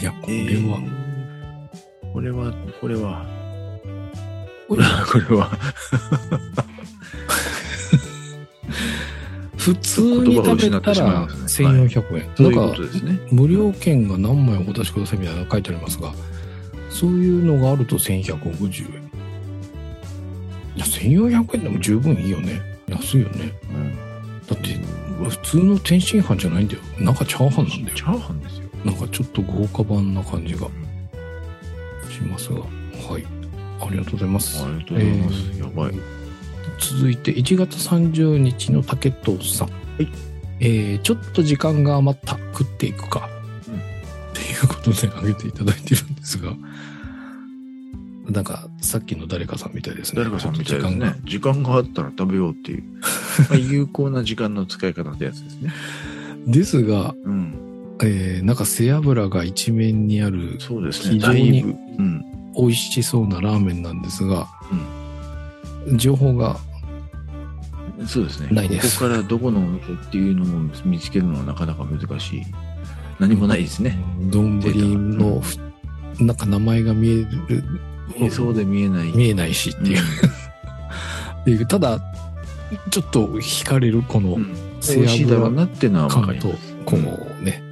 [0.00, 0.78] いや、ここれは、
[2.12, 3.24] これは、これは、
[4.68, 4.82] これ
[5.36, 5.50] は、
[9.56, 12.30] 普通に食べたら1400円。
[12.36, 12.82] そういうなんか。
[13.32, 16.12] 無料券が何枚お出しくださいみたいなの書いてありますが、
[16.88, 19.10] そういうのがあると1150円。
[20.76, 22.60] いや、1400円でも十分いいよね。
[22.88, 23.52] 安いよね。
[23.70, 23.96] うん。
[24.46, 24.78] だって、
[25.28, 26.80] 普通の天津飯じゃないんだよ。
[27.00, 28.02] なんかチャーハンなんだよチ。
[28.04, 28.68] ャーハンですよ。
[28.84, 30.68] なんかちょっと豪華版な感じが
[32.08, 32.60] しますが。
[32.60, 33.35] はい。
[33.80, 34.62] ありがとうございます。
[34.64, 35.34] ありがとうございます。
[35.34, 35.94] えーやばい。
[36.78, 39.68] 続いて1月30日の竹藤さん。
[39.68, 40.08] はい。
[40.60, 42.38] えー、ちょっと時間が余った。
[42.52, 43.28] 食っていくか。
[43.68, 46.52] うんっていうことで挙げていただいてるんですが、
[48.28, 50.22] なんかさっきの誰かさんみたいですね。
[50.22, 51.14] 誰かさんみたいですね。
[51.24, 52.84] 時間があったら食べようっていう。
[53.48, 55.72] まあ有効な時間の使い方ってやつですね。
[56.46, 57.54] ですが、うん。
[58.02, 61.14] えー、なんか背脂が一面にあるそうですね。
[61.14, 61.68] 非常にだいぶ。
[61.98, 62.24] うん。
[62.56, 64.46] 美味しそうなラーメンなんですが、
[65.96, 66.58] 情報が
[68.06, 68.48] そうですね。
[68.50, 70.46] ないですここからどこのお店っていうのを
[70.84, 72.42] 見つけるのはなかなか難しい。
[73.18, 73.98] 何もないですね。
[74.30, 75.56] 丼のふ
[76.22, 77.14] なんか名前が見え
[77.48, 77.64] る、
[78.18, 79.12] 見えそうで見えない。
[79.12, 79.98] 見えないしっていう。
[79.98, 82.00] っていうただ、
[82.90, 86.52] ちょっと惹かれるこのうん背美味しいだろう脂なってのは感と
[86.84, 87.62] このね、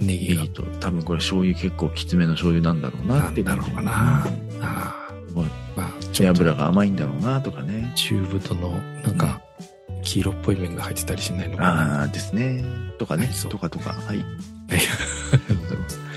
[0.00, 0.46] ネギが。
[0.46, 4.26] と、多分これ醤油結構きつめの醤油なんだろうなってなんだろうかなあ
[4.60, 7.92] あすごいまあ、ちょっと背脂が甘いんだろうなとかね。
[7.96, 8.70] 中太の、
[9.02, 9.40] なんか、
[10.02, 12.00] 黄色っぽい麺が入ってたりしないのかな。
[12.00, 12.64] ああですね。
[12.98, 13.34] とかねはい。
[13.48, 13.92] とかとか。
[13.92, 14.18] はい。
[14.18, 14.78] あり
[15.38, 16.00] がとうございます。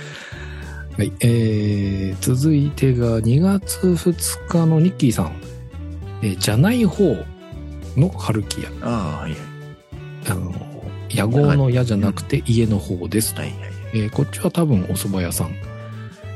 [0.98, 5.34] はい、えー、続いてが2月2日のニッキーさん。
[6.22, 7.16] えーじゃない方
[7.98, 8.70] の春木屋。
[8.82, 9.42] ああ、はいはい。
[10.30, 10.52] あの、
[11.10, 13.42] 野号の矢じゃなくて家の方ですと。
[13.42, 13.60] はいはい。
[13.94, 15.52] えーこっちは多分お蕎麦屋さん。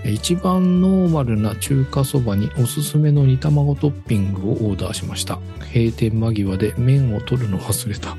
[0.04, 5.40] えー一番ノーマルな中華そばにおすすめの煮卵トッピングをオーダーしました。
[5.74, 8.16] 閉店間際で麺を取るの忘れた。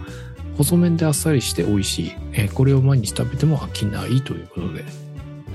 [0.58, 2.12] 細麺であっさりして美味しい。
[2.32, 4.84] えーこれを毎日食べても飽きないということで、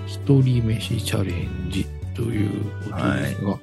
[0.07, 1.85] 一人飯チャレンジ
[2.15, 2.49] という
[2.89, 3.59] ことですが、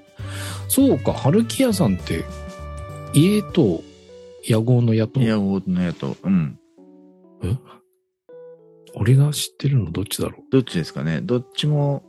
[0.69, 2.25] そうか、春木屋さんって、
[3.13, 3.83] 家と
[4.49, 6.59] 野号の屋とい、や、大のやと、うん。
[7.43, 7.57] え？
[8.95, 10.43] 俺が知ってるのどっちだろう？
[10.51, 11.21] どっちですかね？
[11.23, 12.03] どっちも、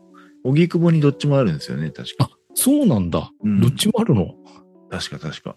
[0.43, 2.29] 荻窪にどっちもあるんですよね、確か。
[2.55, 3.31] そうなんだ。
[3.43, 4.35] うんどっちもあるの？
[4.89, 5.55] 確か確か。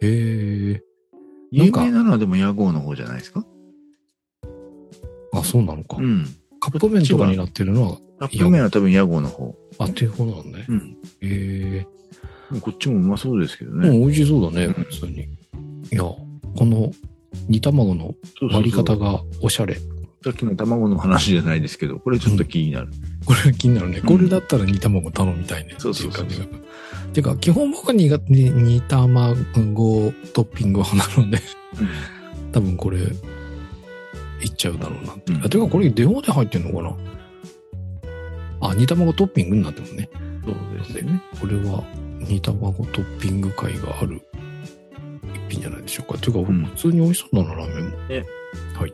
[0.00, 0.82] へえ。
[1.52, 3.44] 有か名なのはでも屋号の方じゃないですか？
[5.32, 5.98] あ、そうなのか。
[5.98, 6.26] うん。
[6.60, 9.54] カップ麺とかになってるのは、カップ麺は多分屋号の方。
[9.78, 10.66] あ、っていう方なんね。
[10.68, 10.96] うん。
[11.20, 11.86] へえ。
[12.60, 13.98] こっちもうまそうですけどもうね。
[13.98, 15.22] 美味しそうだね、うん普通に。
[15.22, 15.26] い
[15.92, 16.26] や、こ
[16.60, 16.90] の
[17.48, 18.14] 煮卵の
[18.50, 19.76] 割り方がおしゃれ。
[20.24, 22.88] さっきの卵の話じゃないですけど、これちょっと気になる。
[23.24, 23.98] これ気になるね。
[23.98, 25.72] うんこれだったら煮卵頼みたいね。
[25.72, 26.46] ってそうそうそういう感じが。
[27.12, 29.34] てか、基本僕は苦手に煮卵
[30.32, 31.40] トッピング派なので、
[32.52, 35.32] 多分これ、いっちゃうだろうなって。
[35.32, 36.96] うんあてか、これデオで入ってんのかな？
[38.68, 40.10] あ、煮卵トッピングになってもね。
[40.44, 41.22] そうですね。
[41.40, 41.84] これは
[42.20, 44.20] 煮卵トッピング会がある
[45.48, 46.18] 一品じゃないでしょうか。
[46.18, 47.96] というか、ん普通に美味しそうだな、ラーメンも。
[48.08, 48.24] ね
[48.74, 48.92] はい。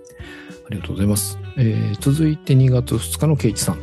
[0.66, 1.38] ありがとうございます。
[1.56, 3.78] えー、続いて2月2日のケイチさん。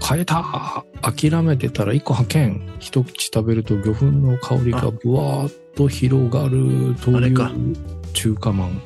[0.00, 2.68] 変えた諦めてたら1個派遣。
[2.78, 7.76] 一口食べると魚粉の香りがぶわーっと広がるという
[8.12, 8.82] 中華まん。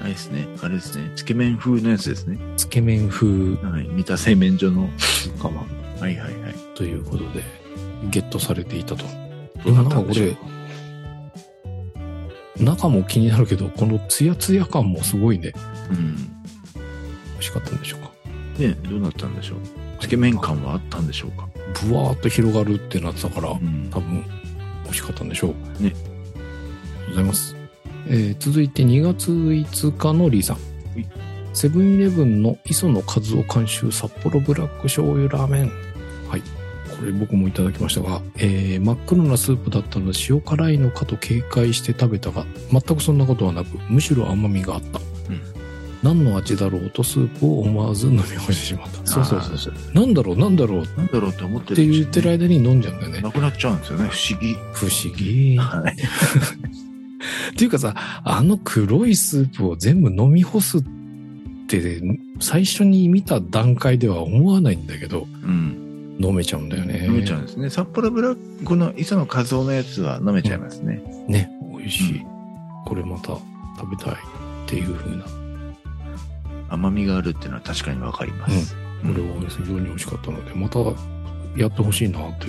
[0.00, 0.46] あれですね。
[0.62, 1.10] あれですね。
[1.16, 2.38] つけ麺風のやつですね。
[2.56, 3.88] つけ麺風はい。
[3.88, 4.88] 三田製麺所の。
[4.98, 5.66] 中華まん
[6.00, 6.54] はいはいはい。
[6.74, 7.42] ということで、
[8.10, 9.04] ゲットされていたと。
[9.64, 10.57] どうだったんでしょうなんか
[12.60, 15.52] 中も気になるけど、このツヤツヤ感もすごいね。
[15.90, 16.16] うん。
[16.16, 16.22] 美
[17.38, 18.10] 味しかったんでしょうか？
[18.58, 19.58] ねどうなったんでしょう？
[20.00, 21.48] つけ麺感はあったんでしょうか？
[21.86, 24.24] ぶわーっと広がるってなってたから、うん多分
[24.84, 25.82] 美味しかったんでしょう。
[25.82, 25.94] ね
[27.08, 27.54] ございます。
[28.08, 30.56] えー続いて2月5日のリーさん
[30.98, 31.06] い。
[31.54, 35.70] セブンイレブンの磯野和夫監修札幌ブラック醤油ラーメン。
[36.28, 36.42] はい。
[36.98, 44.98] これ僕もいただきましたが、えー真っ黒なスープだったので塩辛いのかと警戒して食べたが、全くそんなことはなく、むしろ甘みがあった。
[45.30, 45.58] うん
[46.02, 49.04] 何の味だろうとスープを思わず飲み干してしまった。
[49.06, 49.74] そうそうそうそう。
[49.94, 53.20] なんだろうなんだろうっなんだろうって思っててるうちに言ってる間に飲んじゃうんだよね。
[53.20, 54.08] なくなっちゃうんですよね。
[54.08, 54.54] 不思議。
[54.72, 55.58] 不思議。
[55.58, 55.96] はい。
[57.52, 60.84] っていうかさ、あの黒いスープを全部飲み干すっ
[61.66, 62.00] て、
[62.38, 65.87] 最初に見た段階では思わないんだけど、うん。
[66.18, 67.04] 飲めちゃうんだよね。
[67.06, 67.70] 飲めちゃうんですね。
[67.70, 71.00] 札幌ブラック、この磯野和夫のやつは飲めちゃいますね。
[71.28, 72.22] ね、美味しい。
[72.86, 73.28] これまた
[73.78, 74.16] 食べたいっ
[74.66, 75.24] ていう風な。
[76.70, 78.74] 甘みがあるっていうのは確かにわかります。
[79.02, 80.80] これは非常に美味しかったので、また
[81.56, 82.46] やってほしいなと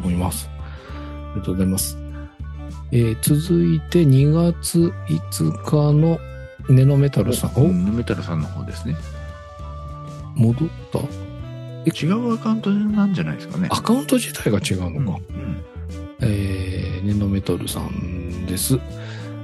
[0.00, 0.48] 思います。
[0.50, 1.98] ありがとうございます。
[2.90, 6.18] えー続いて2月5日の
[6.68, 7.52] ネノメタルさん。
[7.56, 8.96] お、うんメタルさんの方ですね。
[10.34, 10.98] 戻った？
[11.90, 13.68] 違うアカウントなんじゃないですかね。
[13.70, 15.20] アカウント自体が違ううん、のか。
[15.30, 15.56] うん
[16.20, 18.78] えー、ネノメトルさんです。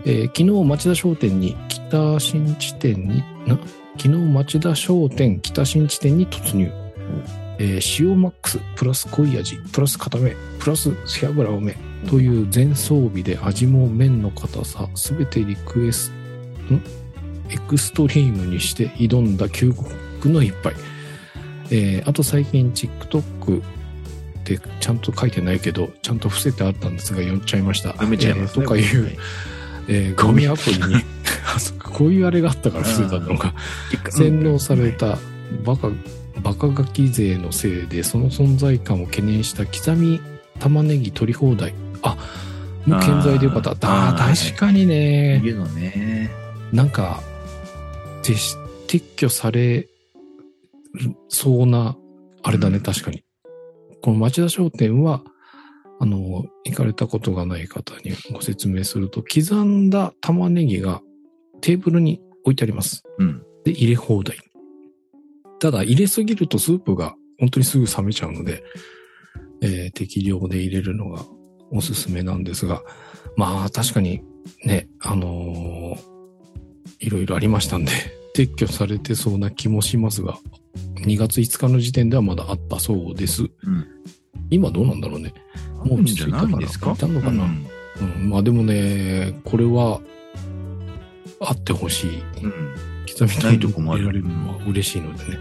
[0.05, 3.59] えー昨日町田商店に北新地店に、な？
[3.97, 6.70] 昨日町田商店北新地店に突入。
[7.59, 11.76] えー塩マックス、プラス濃い味、プラス固め、プラス背脂多め
[12.09, 16.12] という全装備で味も麺の硬さ、すべてリクエス
[16.68, 16.82] ト、ん？
[17.51, 20.74] エクストリームにして挑んだ究極の一杯。
[21.70, 23.62] えーあと最近 TikTok っ
[24.44, 27.90] てちゃんと書いてないけど、ちゃんと伏せてあったんですが、読んじゃいました。
[27.90, 28.64] 読めちゃいますね。
[28.64, 29.18] えーとかいう、はい
[29.88, 31.02] えーゴミアプリに、
[31.82, 33.54] こういうあれがあったから伏せたのか。
[34.10, 35.18] 洗脳された
[35.64, 35.90] バカ、
[36.42, 40.20] バカガキ勢のせいでその存在感を懸念した刻み
[40.60, 41.74] 玉ねぎ取り放題。
[42.02, 42.16] あ、
[42.86, 43.70] もう健在でよかった。
[43.70, 45.42] あーあ確かにね。
[45.44, 46.30] いうのね。
[46.72, 47.22] なんか、
[48.22, 49.86] 撤去され
[51.28, 51.96] そうな、
[52.42, 53.24] あれだね、うん確かに。
[54.03, 55.22] この町田商店は、
[56.01, 61.03] あの、行かれたことがない方にご説明すると、刻んだ玉ねぎが
[61.61, 63.03] テーブルに置いてあります。
[63.18, 63.42] うん。
[63.64, 64.38] で、入れ放題。
[65.59, 68.62] ただ、入れすぎるとスープが本当にすぐ冷めちゃうので、
[69.61, 71.24] えー適量で入れるのが
[71.72, 72.82] おすすめなんですが、
[73.36, 74.22] まあ確かに
[74.64, 76.18] ね、あのー
[77.01, 77.92] いろいろありましたんで、
[78.34, 80.38] 撤去されてそうな気もしますが、
[80.97, 83.43] 2月5日の時点ではまだあったそうです。
[83.43, 83.87] うん。
[84.51, 85.33] 今どうなんだろうね。
[85.85, 87.45] もう落ち着いたかなかいたのかな？
[87.45, 87.66] うん
[88.01, 90.01] うん、まあでもね、これは、
[91.41, 92.22] あってほしい。
[92.43, 92.74] うん。
[93.07, 95.39] 刻みないとこもあれられるのは嬉しいのでね。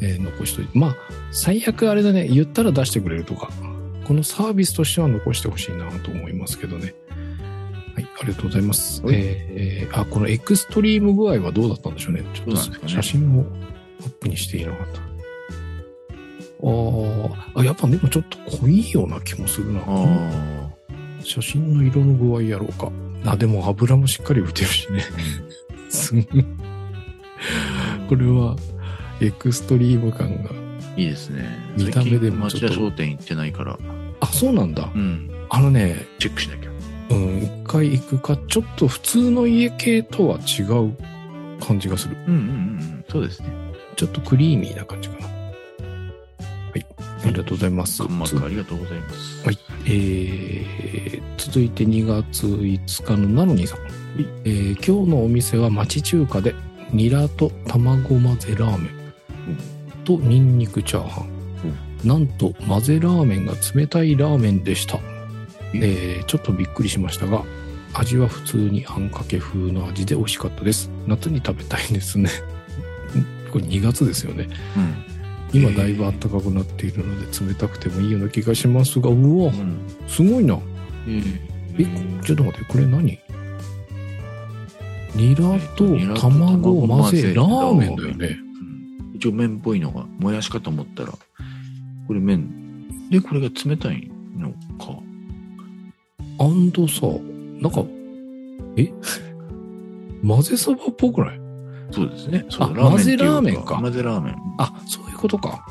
[0.00, 0.78] えー残しといて。
[0.78, 0.96] まあ、
[1.30, 3.50] 最悪あれだね、言ったら出してくれるとか、
[4.04, 6.94] このサービスとしては残してほしいなと思いますけどね。
[7.94, 9.02] はい、ありがとうございます。
[9.02, 12.24] はいえーあ、このエクストリーム具合はどうだったんでしょうね。
[12.34, 13.46] ちょっと写真を
[14.04, 15.00] アップにしていなかった。
[16.64, 19.82] あーあ、やっぱでもちょっと濃いような気もするな。
[19.86, 20.70] あ
[21.24, 22.90] 写真の色の具合やろうか。
[23.24, 25.04] あ、でも油もしっかり浮いてるしね。
[25.88, 25.90] あ。
[25.90, 26.22] すん
[28.08, 28.56] これは、
[29.20, 30.50] エクストリーム感が。
[30.96, 31.48] いいですね。
[31.76, 33.78] 見た目でもちょっと町田商店行ってないから、
[34.20, 34.90] あ、そうなんだ。
[34.94, 35.30] うん。
[35.48, 36.70] あのね、チェックしなきゃ。
[37.10, 40.96] うん、一回行くか、ちょっと普通の家系とは違う
[41.60, 42.16] 感じがする。
[42.26, 42.42] うんうんうんう
[43.00, 43.04] ん。
[43.10, 43.61] そうですね。
[43.96, 45.26] ちょっとクリーミーな感じかな。
[45.26, 45.32] は
[46.76, 46.86] い。
[47.24, 48.02] ありがとうございます。
[48.02, 48.06] あ
[48.48, 49.46] りがとうございます。
[49.46, 49.58] はい。
[49.86, 53.78] えー、続いて2月5日のナノニーさん。
[54.44, 56.54] えー今日のお店は町中華で、
[56.92, 58.92] ニラと卵混ぜラーメン
[60.04, 61.32] とニンニクチャーハン。
[62.04, 64.98] なんと混ぜラーメンが冷たいラーメンでした。
[65.74, 67.44] えーちょっとびっくりしましたが、
[67.94, 70.90] 味は普通にあんかけ風の味で美味しかったです。
[71.06, 72.30] 夏に食べたいですね。
[73.52, 74.48] これ2月ですよね。
[74.76, 75.60] うん。
[75.60, 79.80] 今だいぶ暖かくなっているので冷たくてもいいような気がしますが、うわう、ん。
[80.08, 80.58] すごいな。
[81.06, 81.22] え
[81.78, 81.84] え、
[82.24, 83.18] ちょっと待って、これ何？
[85.14, 85.84] ニラと
[86.18, 88.38] 卵を混ぜ、卵混ぜラーメンだよね。
[88.46, 88.52] うん
[89.14, 91.12] 一応麺っぽいのが、もやしかと思ったら、
[92.08, 92.88] これ麺。
[93.08, 94.98] で、これが冷たいのか。
[96.40, 97.06] アンドさ、
[97.60, 97.84] なんか、
[98.76, 98.90] え？
[100.26, 101.40] 混ぜそばっぽくない？
[101.92, 102.44] そうですね。
[102.48, 104.36] そうあ混ぜラーメンか混ぜラーメン。
[104.58, 105.64] あ、そういうことか。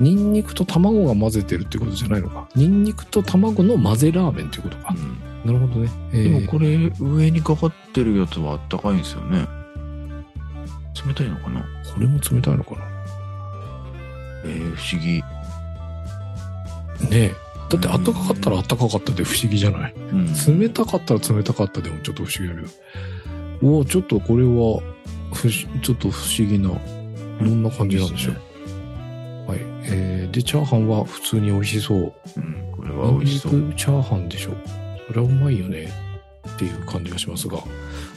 [0.00, 2.48] ニンニクと卵が混ぜてるってことじゃないのか。
[2.54, 4.94] ニンニクと卵の混ぜラーメンっていうことか。
[5.44, 5.90] なるほどね。
[6.12, 9.46] えーでもこれ、上にかかってるやつはあったかいんですよね。
[11.06, 11.60] 冷たいのかな？
[11.60, 12.80] これも冷たいのかな
[14.44, 15.22] えー、不思議。
[17.10, 17.34] ねえ。
[17.70, 19.94] だって暖かかったら暖かかったで不思議じゃない？
[19.94, 20.58] うん。
[20.60, 22.66] 冷たかったら冷たかったでもちょっと不思議だけ
[23.62, 23.68] ど。
[23.74, 24.80] おおちょっとこれは、
[25.32, 26.70] ふし、ちょっと不思議な、
[27.40, 29.50] どんな感じなんでしょう？
[29.50, 29.60] はい。
[29.84, 32.14] えー、で、チャーハンは普通に美味しそう。
[32.36, 32.72] うん。
[32.72, 33.74] これは美味しそう。
[33.76, 34.50] チャーハンでしょ。
[35.06, 35.90] それはうまいよね。
[36.48, 37.58] っていう感じがしますが。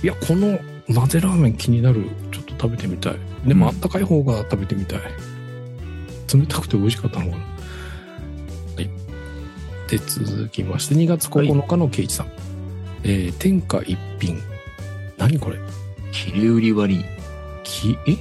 [0.04, 0.60] いや、この
[0.94, 2.06] 混ぜラーメン気になる。
[2.32, 3.16] ちょっと食べてみたい。
[3.46, 5.00] でも、うんあったかい方が食べてみたい。
[6.34, 7.44] 冷たくて美味しかったのかな。
[7.44, 8.90] はい。
[9.90, 12.28] で、続きまして、2月9日のケイチさん。
[13.04, 14.40] えー、天下一品。
[15.18, 15.60] 何これ？
[16.12, 17.06] 切れ売り割り。
[17.64, 18.18] き、え？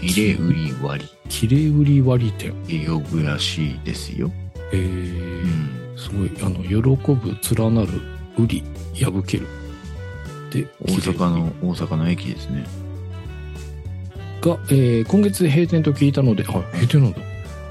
[0.00, 2.54] 切れ売り割切れ売り割り店。
[2.68, 2.86] り。
[2.86, 4.30] 呼ぶらしいですよ。
[4.72, 5.98] えうー、ん。
[5.98, 6.76] すごい、あの、喜
[7.14, 7.88] ぶ、連なる、
[8.38, 8.62] 売り、
[8.94, 9.46] 破ける。
[10.52, 12.64] で、大阪の、大阪の駅ですね。
[14.40, 17.18] が、えー今月で閉店と聞いたので、はい、閉店なんだ。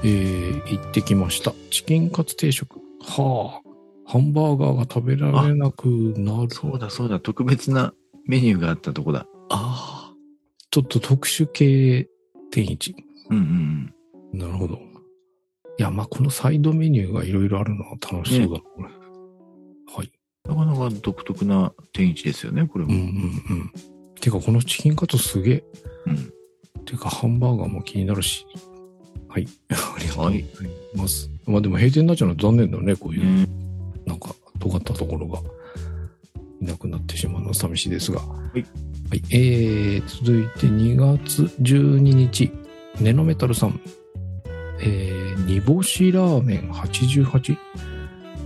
[0.04, 1.52] えー行ってきました。
[1.70, 2.78] チキンカツ定食。
[3.00, 3.68] はあ。
[4.10, 5.86] ハンバーガーが食べられなく
[6.16, 6.50] なる。
[6.50, 7.92] そうだそうだ、特別な
[8.26, 9.26] メニューがあったとこだ。
[9.50, 10.14] ああ。
[10.70, 12.08] ちょっと特殊系
[12.50, 12.94] 天一。
[13.30, 13.94] うんうん
[14.32, 14.74] なるほど。
[14.74, 18.84] いや、まあ、このサイドメニューがいろいろあるのは楽しそうだな、これ。
[19.96, 20.12] はい。
[20.44, 20.56] うん。
[20.56, 22.92] なかなか独特な天一ですよね、これも。
[22.92, 23.06] うんうんう
[23.64, 23.72] ん。
[24.20, 25.64] てか、このチキンカツすげえ。
[26.06, 26.32] うん
[26.84, 28.46] てか、ハンバーガーも気になるし。
[29.28, 29.46] はい。
[29.68, 30.44] ありがとうございはい
[30.94, 31.30] ます。
[31.46, 33.48] まあでも閉店になっちゃうのは残念だよね、こういう、ね
[34.06, 35.40] なんか、尖ったところが
[36.60, 38.20] いなくなってしまうのは寂しいですが。
[38.20, 38.64] はい
[39.10, 39.22] はい。
[39.30, 42.52] えー、続いて2月12日、
[43.00, 43.80] ネノメタルさん。
[44.80, 47.56] えー、煮干しラーメン 88?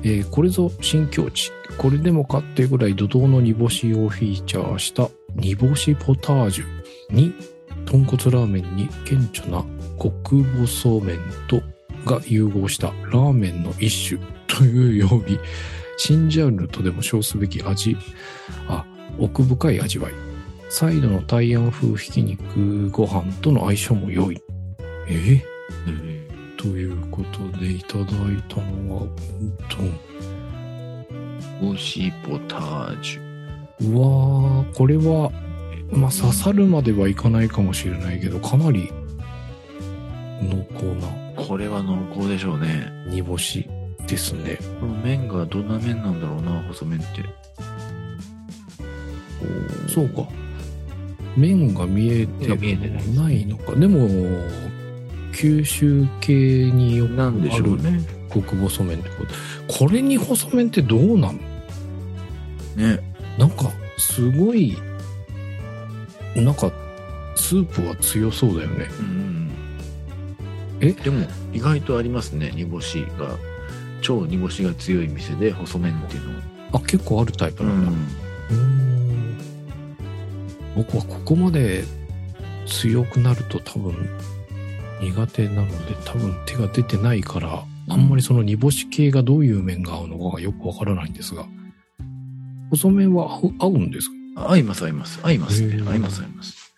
[0.05, 1.51] えー、これぞ新境地。
[1.79, 6.65] これでもかってぐらい怒涛の煮干しをフィーチャーした煮干しポタージュ
[7.11, 7.35] に、
[7.85, 9.65] 豚骨ラーメンに顕著な
[10.01, 11.61] 極細麺と
[12.07, 15.41] が融合したラーメンの一種というように、
[15.97, 17.97] 新ジャンルとでも称すべき味、
[18.69, 18.87] あ、
[19.19, 20.32] 奥深い味わい。
[20.75, 24.43] サイドの大安風ひき肉ご飯との相性も良い。
[25.07, 25.45] え？
[25.87, 28.07] えということでいただい
[28.49, 29.11] たのは、うん
[29.69, 33.93] と、ー、おしポタージュ。
[33.93, 35.31] うわー、これは、
[35.91, 38.91] まあ、刺さるまではいかないかもしれないけど、かなり
[40.41, 40.87] 濃厚
[41.37, 42.91] なこれは濃厚でしょうね。
[43.09, 43.69] 煮干し
[44.09, 44.57] ですね。
[44.81, 47.23] この麺がどんな麺なんだろうな、細麺って。
[49.87, 50.27] そうか。
[51.37, 52.49] 麺が見えて
[53.15, 53.75] ないのか。
[53.75, 54.09] でも、
[55.35, 58.01] 九州系によくなんでしょうね。
[58.33, 59.35] 極細麺ってこと。
[59.87, 61.39] これに細麺ってどうなの
[62.77, 62.99] ね。
[63.39, 64.77] なんか、すごい、
[66.37, 66.71] なんか、
[67.37, 68.89] スープは強そうだよね。
[69.01, 69.51] うんうん。
[70.81, 70.93] え？
[70.93, 73.37] でも、意外とありますね、煮干しが。
[74.03, 76.43] 超煮干しが強い店で細麺っていうのは。
[76.73, 77.93] あ、結構あるタイプなんだ。
[77.93, 78.82] うーん
[80.77, 81.85] 僕はここまで
[82.67, 83.95] 強くなると多分
[85.01, 91.45] 苦手なので多分手が出てないから、あんまりその煮干し系がどういう麺が合うのかがよくわからないんですが、
[92.71, 94.51] 細麺は合う合うんですか？
[94.51, 95.21] 合います、合います。
[95.23, 95.83] 合いますね。
[95.87, 96.73] 合います、合います。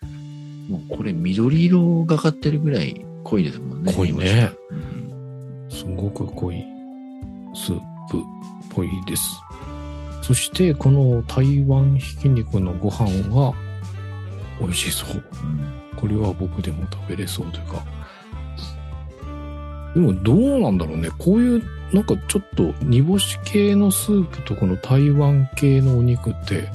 [0.69, 3.93] もうこれ緑色がかってるぐらい濃いですもんね。
[3.93, 4.51] 濃いね。
[4.71, 6.63] うんすごく濃い
[7.53, 7.79] スー
[8.09, 8.21] プっ
[8.69, 9.23] ぽいです。
[10.21, 13.53] そしてこの台湾ひき肉のご飯は
[14.59, 15.23] 美味しそう。
[15.43, 17.83] うんこれは僕でも食べれそうというか。
[19.93, 21.09] でもどうなんだろうね。
[21.17, 26.67] こういうなんかちょっと煮干し系のスープとこの台湾系のお肉って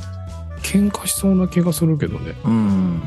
[0.63, 2.35] 喧嘩しそうな気がするけどね。
[2.45, 3.03] うん。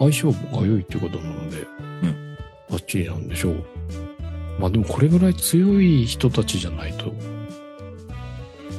[0.00, 1.58] 相性が良いってことなので、
[2.02, 2.36] うん
[2.70, 3.64] バッチリなんでしょう。
[4.58, 7.12] まあでもこれぐらい強い人たちじゃないと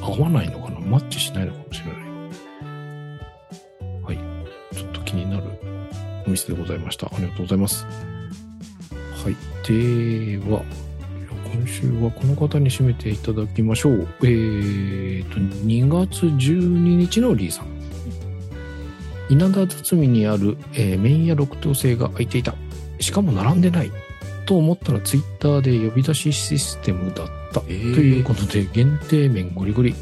[0.02, 2.03] 合わないのかなマッチしないのかもしれない。
[5.14, 5.44] 気になる
[6.26, 7.06] お店でございました。
[7.06, 7.86] ありがとうございます。
[9.24, 9.36] はい。
[9.66, 10.62] では、
[11.52, 14.08] 今週はこの方に締めていただきましょう。
[14.22, 17.66] えーと、2月12日のリーさん。
[19.30, 22.54] 稲田堤にある、えー麺屋六等星が開いていた。
[23.00, 23.92] しかも並んでない。
[24.46, 27.62] と思ったらツイッターで呼び出しシステムだった。
[27.68, 29.94] えーということで、限定麺ゴリゴリ。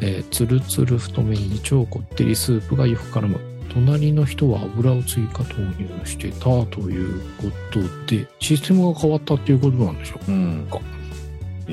[0.00, 3.53] えー、つるつる太麺に超こってりスープがよく絡む。
[3.72, 10.68] 隣の人は油を追加投入してたということで、システムが変わったっていうことなんでしょううん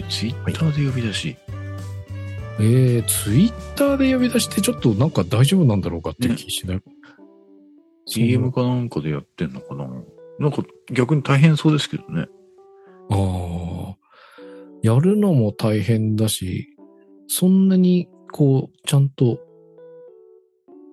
[0.09, 1.35] ツイッターで呼び出し？
[2.59, 6.81] えー、ツイッターで呼び出してちょっとなんか大丈夫なんだろうかって気しない、
[8.05, 9.87] CM かなんかでやってんのかな？
[10.39, 12.27] なんか逆に大変そうですけどね。
[13.09, 13.15] あ
[13.91, 13.97] あ。
[14.81, 16.75] やるのも大変だし、
[17.27, 19.39] そんなにこう、ちゃんと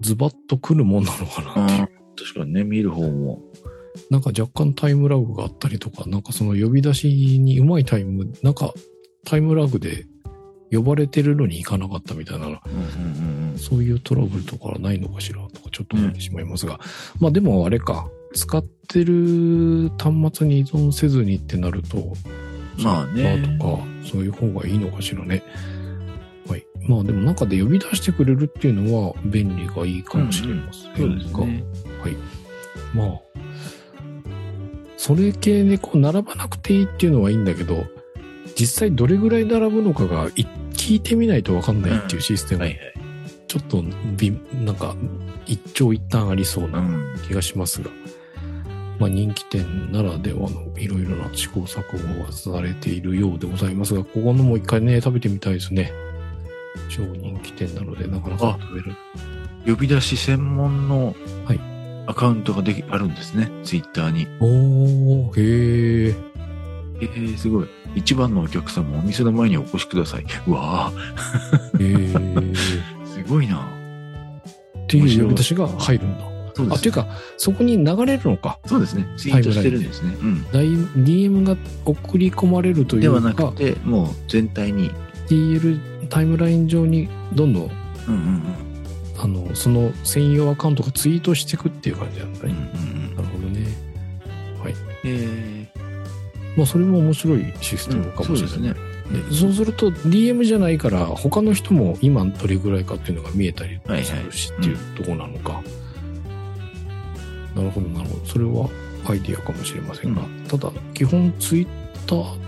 [0.00, 1.88] ズバッと来るもんなのかなっていう。
[2.16, 3.42] 確かにね、見る方も。
[4.10, 8.72] なんか若干タイムラグがあったりとか、なんかその呼び出しにうまいタイム、なんか
[9.24, 10.06] タイムラグで
[10.70, 13.58] 呼ばれてるのに行かなかったみたいな、うんうんうんうん。
[13.58, 16.78] そういうトラブルとかはないのかしらとかちょっと思ってしまいますが。
[17.20, 22.12] まあでもあれか、使ってる端末に依存せずにってなると、
[22.78, 25.42] まあねとか、そういう方がいいのかしらね。
[26.48, 26.66] はい。
[26.88, 31.64] まあでも中で呼び出してくれるっていうのは便利がいいかもしれませんが、そうですね。
[32.94, 33.20] まあ、
[34.96, 37.84] それ系でこう並ばなくていいっていうのはいいんだけど、
[38.56, 42.78] 実際どれぐらい並ぶのかがい聞いてみないとわかんないっていうシステム、はいはい。
[43.46, 43.82] ちょっと
[44.16, 44.30] び、
[44.64, 44.94] なんか、
[45.46, 46.68] 一長一短ありそうう。
[46.68, 47.90] なん気がしますが、
[48.98, 51.82] まあ人気店ならではのいろいろな試行錯
[52.18, 55.92] 誤がされているようでございますが、ここのもう一回ね、食べてみたいですね。
[56.88, 58.96] 超人気店なので、なかなか食べる。
[59.66, 61.14] 呼び出し専門の
[61.44, 63.50] はいアカウントができ、あるんですね。
[63.64, 64.26] ツイッターに。
[64.40, 66.16] おー、へえ。
[67.02, 67.68] えー、すごい。
[67.94, 70.24] 一番のお客様、お店の前にお越しください。
[70.46, 70.90] うわ
[71.78, 71.86] へえ。
[71.86, 72.56] ー
[73.04, 73.68] すごいな。
[74.84, 76.24] っていう呼び出しが入るんだ。
[76.24, 77.06] あ、そうですていうか、
[77.36, 78.58] そこに流れるのか。
[78.64, 79.06] そうですね。
[79.18, 80.16] ツイートしてるんですね。
[80.18, 80.46] うん。
[80.50, 84.90] DM が送り込まれるといではうか、なくて、もう全体に。
[85.28, 87.62] TL タイムライン上にどんどん、
[88.08, 88.42] うんうん
[89.20, 92.50] あの、その専用アカウントがツイートしていくっていう感じなんだうん。
[92.50, 92.70] うんね。
[92.74, 93.66] うんなるほどね。
[94.62, 94.74] はい。
[95.04, 95.68] え
[96.56, 98.48] まあ、それも面白いシステームかもしれない。
[98.48, 98.88] そうですね。
[99.12, 105.62] でそうすると DM じゃないから他の人も今どれぐらいかっていうのが見えたりするしっていうところなのか、
[107.54, 108.68] なるほどなるほどそれは
[109.06, 111.66] アイディアかもしれませんが、うただ基本ツイッ
[112.06, 112.47] ター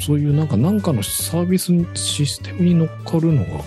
[0.00, 3.64] そういうなんか何かのサービスシステムに乗っかるのが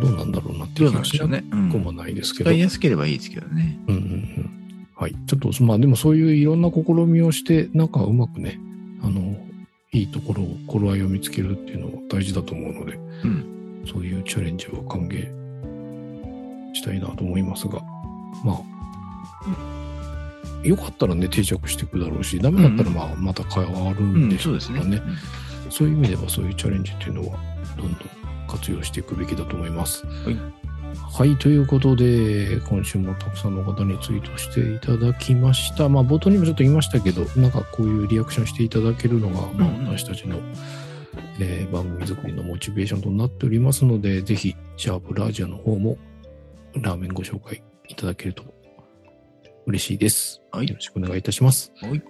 [0.00, 3.78] どうなんだろうなってどいう気がしなくもないですけど、使いやすければいいですけどね。
[3.88, 4.88] うんうんうん。
[4.94, 5.14] はい。
[5.26, 8.58] ちょっと、まあでもそういういろんな試みをして、なんかうまくね、
[9.02, 9.36] あの、
[9.92, 12.96] いいところを、頃合いを見つけるっていうのは大事だと思うので、
[13.28, 13.84] ん。
[13.86, 17.80] そういうチャレンジは歓迎したいなと思いますが、
[18.44, 18.60] まあ、
[20.62, 24.84] よかったらね、定着していくだろうし、ダメだったらまあ、また変わるうんん、でしょそうですね。
[24.84, 25.02] ね
[25.70, 27.38] そういう意味ではそういうチャレンジっていうのは
[27.76, 27.98] どんどん
[28.48, 30.06] 活用していくべきだと思います。
[30.06, 30.66] はい。
[31.12, 35.88] はい、ということで、今週もたくさんの方にツイートしていただきました。
[35.88, 40.38] まあ、冒頭にもちょっと言いましたけど、なんかこういうリアクションしていただけるのが、まあ私たちの、
[41.40, 45.96] えー番組作りのモチベーションとなっておりますので、ぜひ、シャープラジオの方も、
[46.74, 48.44] ラーメンご紹介いただけると
[49.66, 50.42] 嬉しいです。
[50.56, 51.70] はいよろしくお願いいたします。
[51.82, 52.02] はい。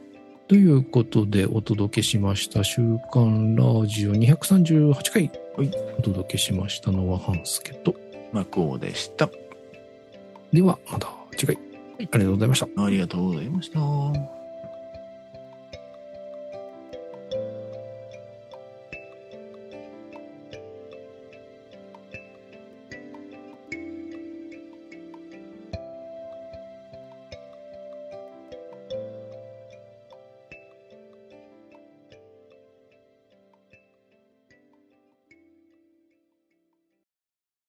[0.47, 2.81] ということでお届けしました週
[3.13, 7.97] 刊ラジオ238回はいお届けしましたのは半助と
[8.33, 9.29] まあ、こうでした。
[10.53, 11.59] ではまた次回
[11.99, 12.85] ありがとうございました。
[12.85, 14.36] ありがとうございました。